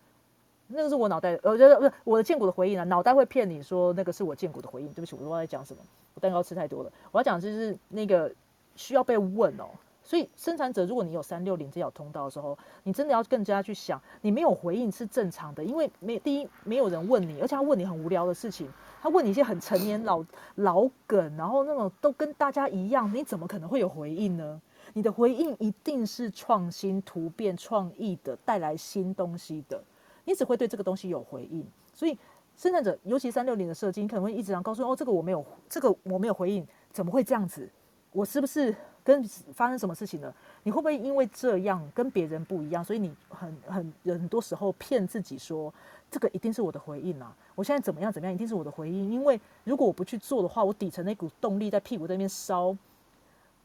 [0.67, 4.87] 那个是我脑袋，呃，就是不是我的剑骨的回应啊，脑袋会骗你说那个是我剑骨的回应。
[4.93, 5.79] 对不起，我不知道在讲什么，
[6.13, 6.91] 我蛋糕吃太多了。
[7.11, 8.31] 我要讲的就是那个
[8.75, 9.65] 需要被问哦。
[10.03, 18.69] 所以生产者，如果你有三六零这条通道的时候，你真的要更加去想，你没有回应是正常的，因为没第一没有人问你，而且他问你很无聊的事情，
[19.01, 20.23] 他问你一些很陈年老
[20.55, 24.61] 老梗，然后那种都跟大家一样，你怎么可能会有回应呢？
[24.93, 29.83] 你的回应一定是创新、突变、创意的，带来新东西的。
[30.25, 31.65] 你只会对这个东西有回应。
[31.93, 32.17] 所以
[32.57, 37.69] 生产者，尤其三六零的设计，你可能会一直想告诉哦，这个我没有，这个我没有回应，怎么会这样子？
[38.11, 38.73] 我是不是
[39.03, 39.21] 跟
[39.53, 40.33] 发生什么事情了？
[40.63, 45.73] 你会不会因为这样跟别人不一样，所以你很很很多时候骗自己说，
[46.09, 47.35] 这个一定是我的回应啊！
[47.55, 49.11] 我现在怎么样怎么样，一定是我的回应。
[49.11, 52.73] 因为如果我不去做的话，我底层那股动力在屁股这边烧，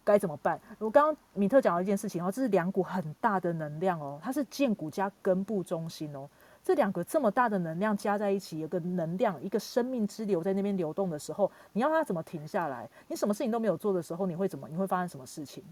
[0.03, 0.61] 该怎么办？
[0.81, 6.29] 我刚刚米特讲了一件事情哦，这是两股很大的能量哦，它是剑骨加根部中心哦。
[6.63, 12.89] 这两个这么大的能量加在一起，有个能量，一个生命之流在那边流动的时候，你要它怎么停下来？
[13.09, 14.69] 你什么事情都没有做的时候，你会怎么？
[14.69, 15.65] 你会发生什么事情？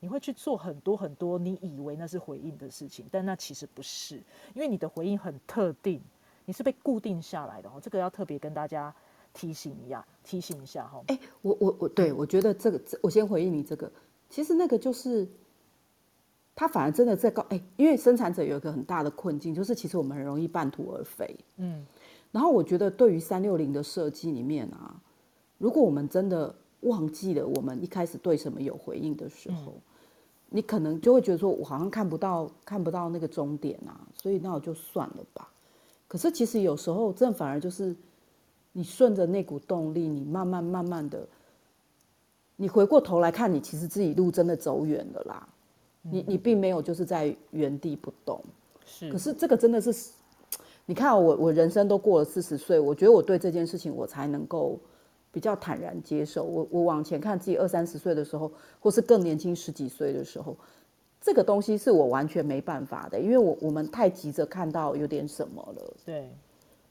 [0.00, 4.16] 你会去做很多很多你以为那是回应的事情，但那其实不是，
[4.54, 6.00] 因为你的回应很特定，
[6.46, 7.74] 你是被固定下来的哦。
[7.82, 8.92] 这个要特别跟大家
[9.34, 11.02] 提醒一下，提醒一下哈。
[11.08, 13.92] 哎，我我我对我觉得这个，我先回应你这个，
[14.30, 15.28] 其实那个就是。
[16.54, 21.34] 他反而真的在告哎，因为生产者有一个很大的困境，就是其实我们很容易半途而废。
[21.56, 21.84] 嗯，
[22.30, 24.94] 然后我觉得对于三六零的设计里面啊，
[25.58, 29.74] 如果我们真的忘记了我们一开始对什么有回应的时候，
[30.50, 35.48] 你可能就会觉得说，我好像看不到看不到那个终点啊，所以那我就算了吧。
[36.06, 37.96] 可是其实有时候，正反而就是
[38.72, 41.26] 你顺着那股动力，你慢慢慢慢的，
[42.56, 45.48] 你回过头来看，你其实自己路真的走远了啦。
[46.02, 48.42] 你你并没有就是在原地不动。
[48.84, 49.10] 是。
[49.10, 50.10] 可是这个真的是，
[50.86, 54.78] 你看我我人生都过了四十岁，我觉得我对这件事情我才能够
[55.30, 56.44] 比较坦然接受。
[56.44, 58.50] 我我往前看自己二三十岁的时候，
[58.80, 60.56] 或是更年轻十几岁的时候，
[61.20, 65.94] 这个东西是我完全没办法的，因为我我们太急着看到有点什么了。
[66.04, 66.28] 对，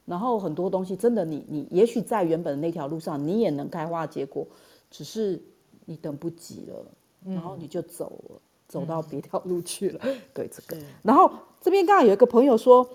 [0.06, 4.48] 然后很多东西真的你你也许在原本的那条路上你也能开花结果，
[4.90, 5.40] 只是
[5.86, 6.86] 你等不及了，
[7.26, 8.42] 然后你就走了，
[8.72, 10.00] 走到别条路去了。
[10.34, 12.88] 对这个，然后这边刚刚有一个朋友说，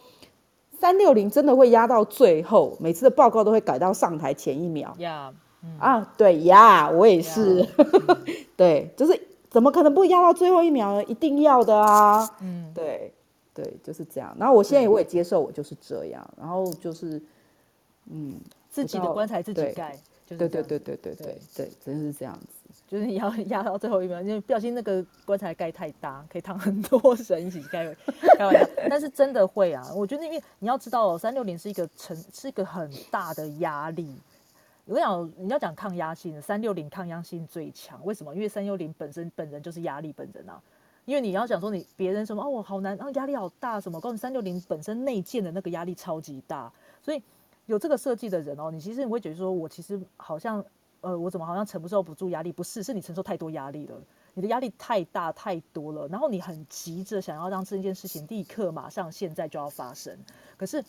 [0.80, 5.30] 三六零真的会压到最后，每次的报告都会改到上台前一秒呀，
[5.78, 6.12] 啊。
[6.16, 7.68] 对呀，我也是，
[8.56, 9.20] 对，就是
[9.50, 11.04] 怎么可能不压到最后一秒呢？
[11.04, 12.26] 一定要的啊。
[12.40, 13.12] 嗯，对
[13.52, 14.34] 对，就是这样。
[14.38, 17.20] 然后我现在我也接受我就是这样，然后就是
[18.06, 22.46] 嗯，自己的棺材自己对盖，就是对对对对对对对，真是这样子。
[22.88, 27.94] 就是你要 压到最后一秒，因为不小心那个棺材盖太大，可以躺很多人一起盖，
[28.38, 28.66] 开玩笑。
[28.88, 34.16] 但是真的会啊，我觉得因为你要知道哦，三六零是一个成是一个很大的压力。
[34.84, 38.32] 我想你要讲抗压性，三六零抗压性最强，为什么？
[38.34, 40.62] 因为三六零本身本人就是压力本人啊。
[41.06, 46.72] 因为你要讲说你别人什么哦，我好难，然后压力好大什么，告诉你三六零本身内建的那个压力超级大，
[47.02, 47.22] 所以
[47.66, 50.64] 有这个设计的人哦，你其实你会觉得说我其实好像
[51.00, 52.50] 呃，我怎么好像承受不住压力？
[52.50, 53.96] 不是，是你承受太多压力了，
[54.34, 60.18] 你的压力太大太多了，然后你很急着想要让这件事情立刻马上现在就要发生。
[60.56, 60.82] 可是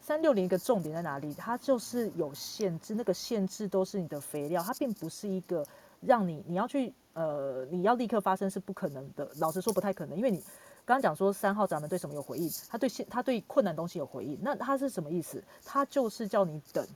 [0.00, 1.34] 三六零一个重点在哪里？
[1.34, 5.64] 它就是有限制，那个限制都是你的肥料，它并不是一个
[6.00, 9.28] 让你你要去呃你要立刻发生是不可能的。
[9.38, 10.38] 老实说不太可能，因为你
[10.84, 15.42] 刚刚讲说三号闸门对什么有回应，他对现他对困难东西有回应，那他是什么意思？
[15.64, 16.86] 他就是叫你等。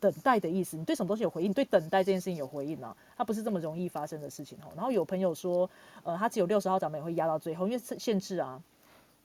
[0.00, 1.52] 等待的意思，你对什么东西有回应？
[1.52, 4.72] 对等待这件事情有回应啊，它不是这么容易发生的事情哦。
[4.74, 5.68] 然后有朋友说，
[6.02, 8.62] 呃，他只有六十号闸门也会压到最后，因为是限制啊，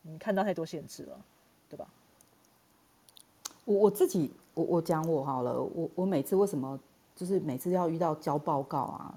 [0.02, 1.20] 你看到太多限制了，
[1.70, 1.88] 对吧？
[3.66, 6.80] 我我自己，我我讲我好了，我我每次为什么
[7.16, 9.16] 就是每次要遇到交报告啊，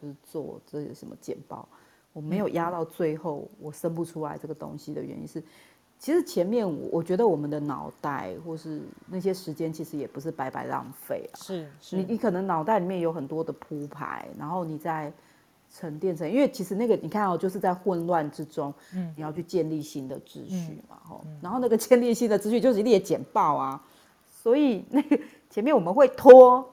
[0.00, 1.68] 就是做这些什么简报，
[2.12, 5.42] 我没有压到最后，我生不出来这个东西的原因是，
[6.00, 11.36] 其实前面我我觉得我们的脑袋或是那些时间其实也不是白白浪费啊，
[11.78, 15.12] 是你你可能脑袋里面有很多的铺排，然后你在
[15.72, 23.80] 沉淀成，因为其实那个你看哦，就是在混乱之中，嗯，你要去建立新的秩序嘛，吼、然后那个建立新的秩序就是列简报啊，
[24.42, 25.16] 所以那个
[25.50, 26.66] 前面我们会拖。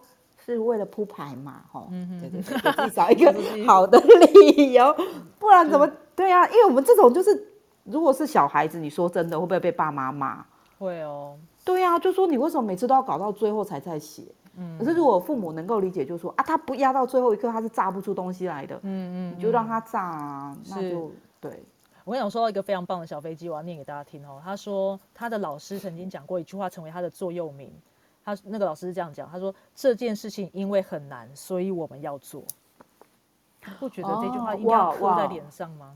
[0.45, 1.89] 是为了铺排嘛，吼，
[2.21, 4.95] 对对对， 给自己找一个好的理由，
[5.37, 6.47] 不然怎么对啊？
[6.47, 7.45] 因为我们这种就是，
[7.89, 10.45] 如果是小孩子，你说真的会不会被爸妈骂？
[10.77, 14.23] 会哦，对啊，就说你为什么每次都要搞到最后才在写？
[14.79, 18.75] 可是如果父母能够理解，就说啊，他不压到最后一刻，他是炸不出东西来的。
[18.81, 21.63] 嗯嗯，你就让他炸啊，那是就对。
[22.03, 24.41] 我跟你讲，说到一个非常棒的小飞机，我要念给大家听哦。
[24.43, 27.71] 他说他的老师曾经讲过一句话，成为他的座右铭。
[28.25, 32.43] 他那个老师是这样讲，他说这件事情因为很难，所以我们要做。
[33.65, 35.95] 你不觉得这句话应该要刻在脸上吗？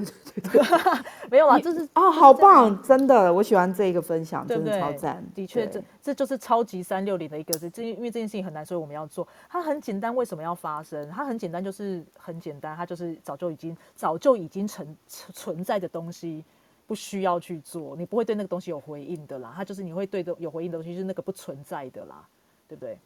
[0.00, 0.62] 对对对对，
[1.30, 4.80] 没有啦，这是啊，好棒，真的，我喜欢这一个分享，真的对不对？
[4.80, 5.24] 超赞。
[5.34, 9.26] 的确，这对这就是超级三六零的一个，这这因为这件事情很难，所以我们要做。
[9.48, 11.08] 它很简单，为什么要发生？
[11.10, 16.44] 它很简单，就是很简单，它就是早就已经早就已经存存在的东西，
[16.86, 19.52] 不需要去做，你不会对那个东西有回应的啦。
[19.54, 22.26] 它就是你会对的有回应的东西，就是那个不存在的啦，
[22.66, 22.98] 对不对？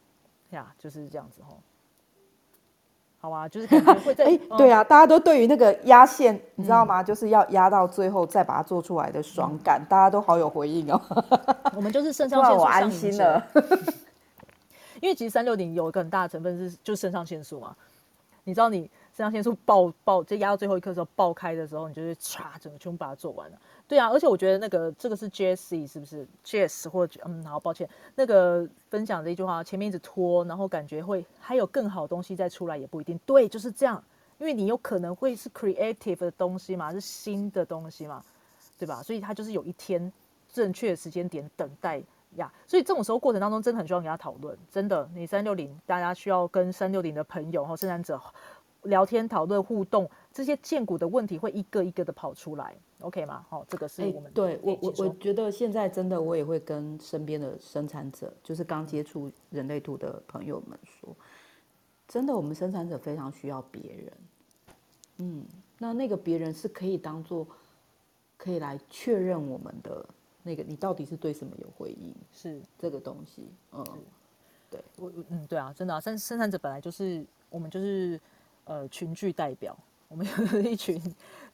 [0.51, 1.59] 呀，就是这样子吼。
[3.21, 7.03] 好啊， 就是感觉会在 哎，嗯对啊，大家都对于那个压线，你知道吗？
[7.03, 11.01] 就是要压到最后再把它做出来的爽感，大家都好有回应哦。
[11.75, 13.45] 我们就是肾上腺素我安心了。
[15.01, 17.75] 因为其实三六零有一个很大的成分是就是肾上腺素嘛，
[18.43, 18.89] 你知道你
[19.19, 23.57] 肾上腺素爆爆就压到最后一刻的时候爆开的时候，你就是唰整个全部把它做完了。
[23.85, 33.19] 对啊，而且我觉得那个这个是 Jesse 是不是 Jess 或者嗯好抱歉，那个分享这一句话前面一直拖，然后感觉会还有更好的东西再出来也不一定。
[33.25, 34.01] 对，就是这样，
[34.37, 38.23] 因为你有可能会是 creative 的东西嘛，是新的东西嘛，
[38.77, 39.03] 对吧？
[39.03, 40.09] 所以它就是有一天
[40.49, 42.01] 正确的时间点等待
[42.37, 42.49] 呀。
[42.65, 44.57] 所以这种时候过程当中，真的很需要跟他讨论。
[44.71, 48.17] 真的，你三六零，大家需要跟三六零的朋友和生产者
[48.83, 53.45] 聊天、讨论、互动，这些建股的问题会一个一个的跑出来，OK 吗？
[53.49, 61.15] 好、这个是哎我们对我我我觉得现在真的我也会跟身边的生产者，就是刚接触人类图的朋友们说，
[62.07, 64.13] 真的我们生产者非常需要别人，
[65.17, 65.45] 嗯，
[65.77, 67.45] 那那个别人是可以当做
[68.37, 70.05] 可以来确认我们的
[70.41, 72.15] 那个你到底是对什么有回应？
[72.31, 72.61] 是。
[72.77, 73.85] 这个东西，嗯，
[74.95, 78.19] 我嗯，对啊，真的啊，生生产者本来就是我们就是
[78.69, 79.75] 呃群聚代表，
[80.07, 81.01] 我们有 一群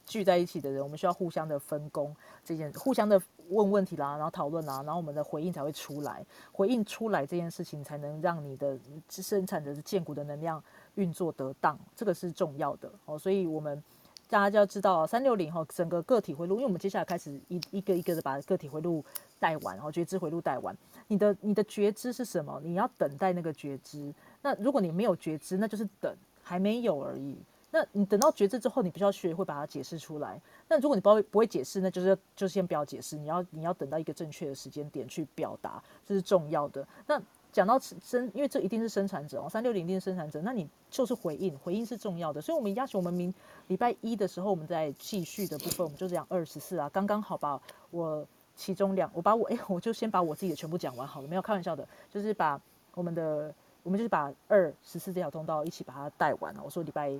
[0.04, 2.14] 聚在一起的人，我们需要互相的分工，
[2.44, 6.22] 这件互相的问问题啦，然后讨论啦，然后我们的回应才会出来。
[6.52, 10.62] 回应出来这件事情，才能让你的生产的建股的能量
[10.96, 13.18] 运作得当，这个是重要的哦。
[13.18, 13.82] 所以我们
[14.28, 19.02] 大家就要知道，三六零哈，整个个体回路，因为我们接下来开始一一个一个的把个体回路
[19.38, 20.76] 带完，然后觉知回路带完。
[21.08, 22.60] 你的你的觉知是什么？
[22.62, 24.12] 你要等待那个觉知。
[24.42, 26.14] 那如果你没有觉知，那就是等，
[26.46, 27.36] 还没有而已。
[27.72, 30.40] 那你等到觉知之后，你必须要学会把它解释出来。
[30.68, 33.16] 那如果你不会不会解释，那就是就先不要解释。
[33.16, 36.86] 你要你要等到一个正确的时间点去表达，这是重要的。
[37.08, 37.20] 那
[37.52, 42.40] 讲到生，因为这一定是生产者哦，三六零一定是生产者，那你就是回应，回应是重要的。
[42.40, 43.34] 所以，我们邀请我们明
[43.66, 48.24] 礼拜一的时候，我们在继续的部分，我们就讲二十四啊，刚刚好把我
[48.54, 52.58] 其中两，我把我哎，我就先把我自己的全部讲完好了，没有开玩笑的，就是把
[52.94, 53.54] 我们的
[53.86, 56.60] 我们就是把二十四这条通道一起把它带完了。
[56.62, 57.16] 我说礼拜。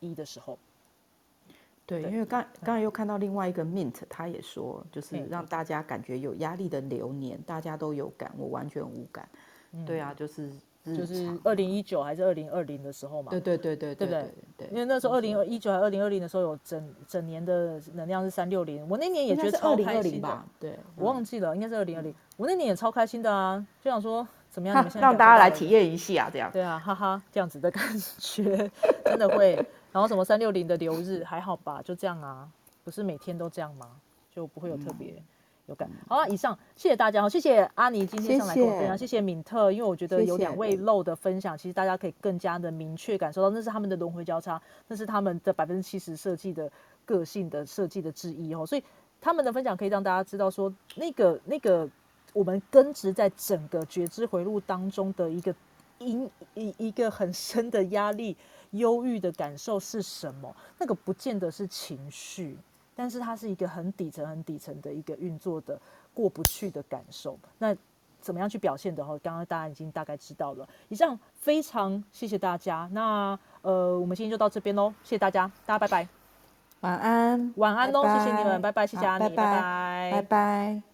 [0.00, 0.58] 一的时候，
[1.86, 9.26] 对，因为刚刚才又看到另外一个 Mint，他也说，就是让大家感觉有压力的流年，大家都有感，我完全无感。
[9.86, 10.52] 对啊，就是
[10.84, 13.30] 就是二零一九还是二零二零的时候嘛？
[13.30, 14.34] 对对对对，对不对？
[14.58, 20.44] 对，因为那时候二零一九还二零二零的时候有整整年的能量是三六零，我那年也觉得超开心吧？
[20.60, 22.14] 对，我忘记了，应该是二零二零。
[22.36, 24.26] 我那年也超开心的啊，就想说。
[24.50, 24.88] 怎么样？
[25.00, 27.82] 让大家来体验一下，这样对啊，哈哈，这样子的感
[28.20, 28.70] 觉
[29.04, 29.56] 真的会。
[29.90, 31.82] 然后什么三六零的流日还好吧？
[31.82, 32.48] 就这样啊，
[32.84, 33.90] 不是每天都这样吗？
[34.30, 35.20] 就不会有特别
[35.66, 35.90] 有感。
[36.08, 46.70] 好了，以上谢谢大家，谢谢阿尼今天上来跟我分享，谢谢敏特，因为我觉得有两位漏的分享，其实大家可以更加的明确感受到，那是他们的轮回交叉，那是他们的百分之七十设计的
[47.04, 48.64] 个性的设计的之一哦。
[48.66, 48.82] 所以
[49.20, 51.88] 他们的分享可以让大家知道说，那个那个。
[52.32, 55.54] 我们根植在整个觉知回路当中的一个
[56.00, 58.36] 阴一一个很深的压力、
[58.72, 60.52] 忧郁的感受是什么？
[60.76, 62.58] 那个不见得是情绪，
[62.94, 65.80] 但是它是一个很底层、很底层的一个运作的
[66.12, 67.38] 过不去的感受。
[67.58, 67.76] 那
[68.20, 69.04] 怎么样去表现的？
[69.04, 70.66] 哈，刚刚大家已经大概知道了。
[70.88, 72.88] 以上非常谢谢大家。
[72.92, 76.08] 那呃，我们今天就到这边喽，谢谢大家，大家拜拜，
[76.80, 80.93] 晚安，晚安喽，谢谢你们，拜拜，谢谢阿你，拜拜，拜拜。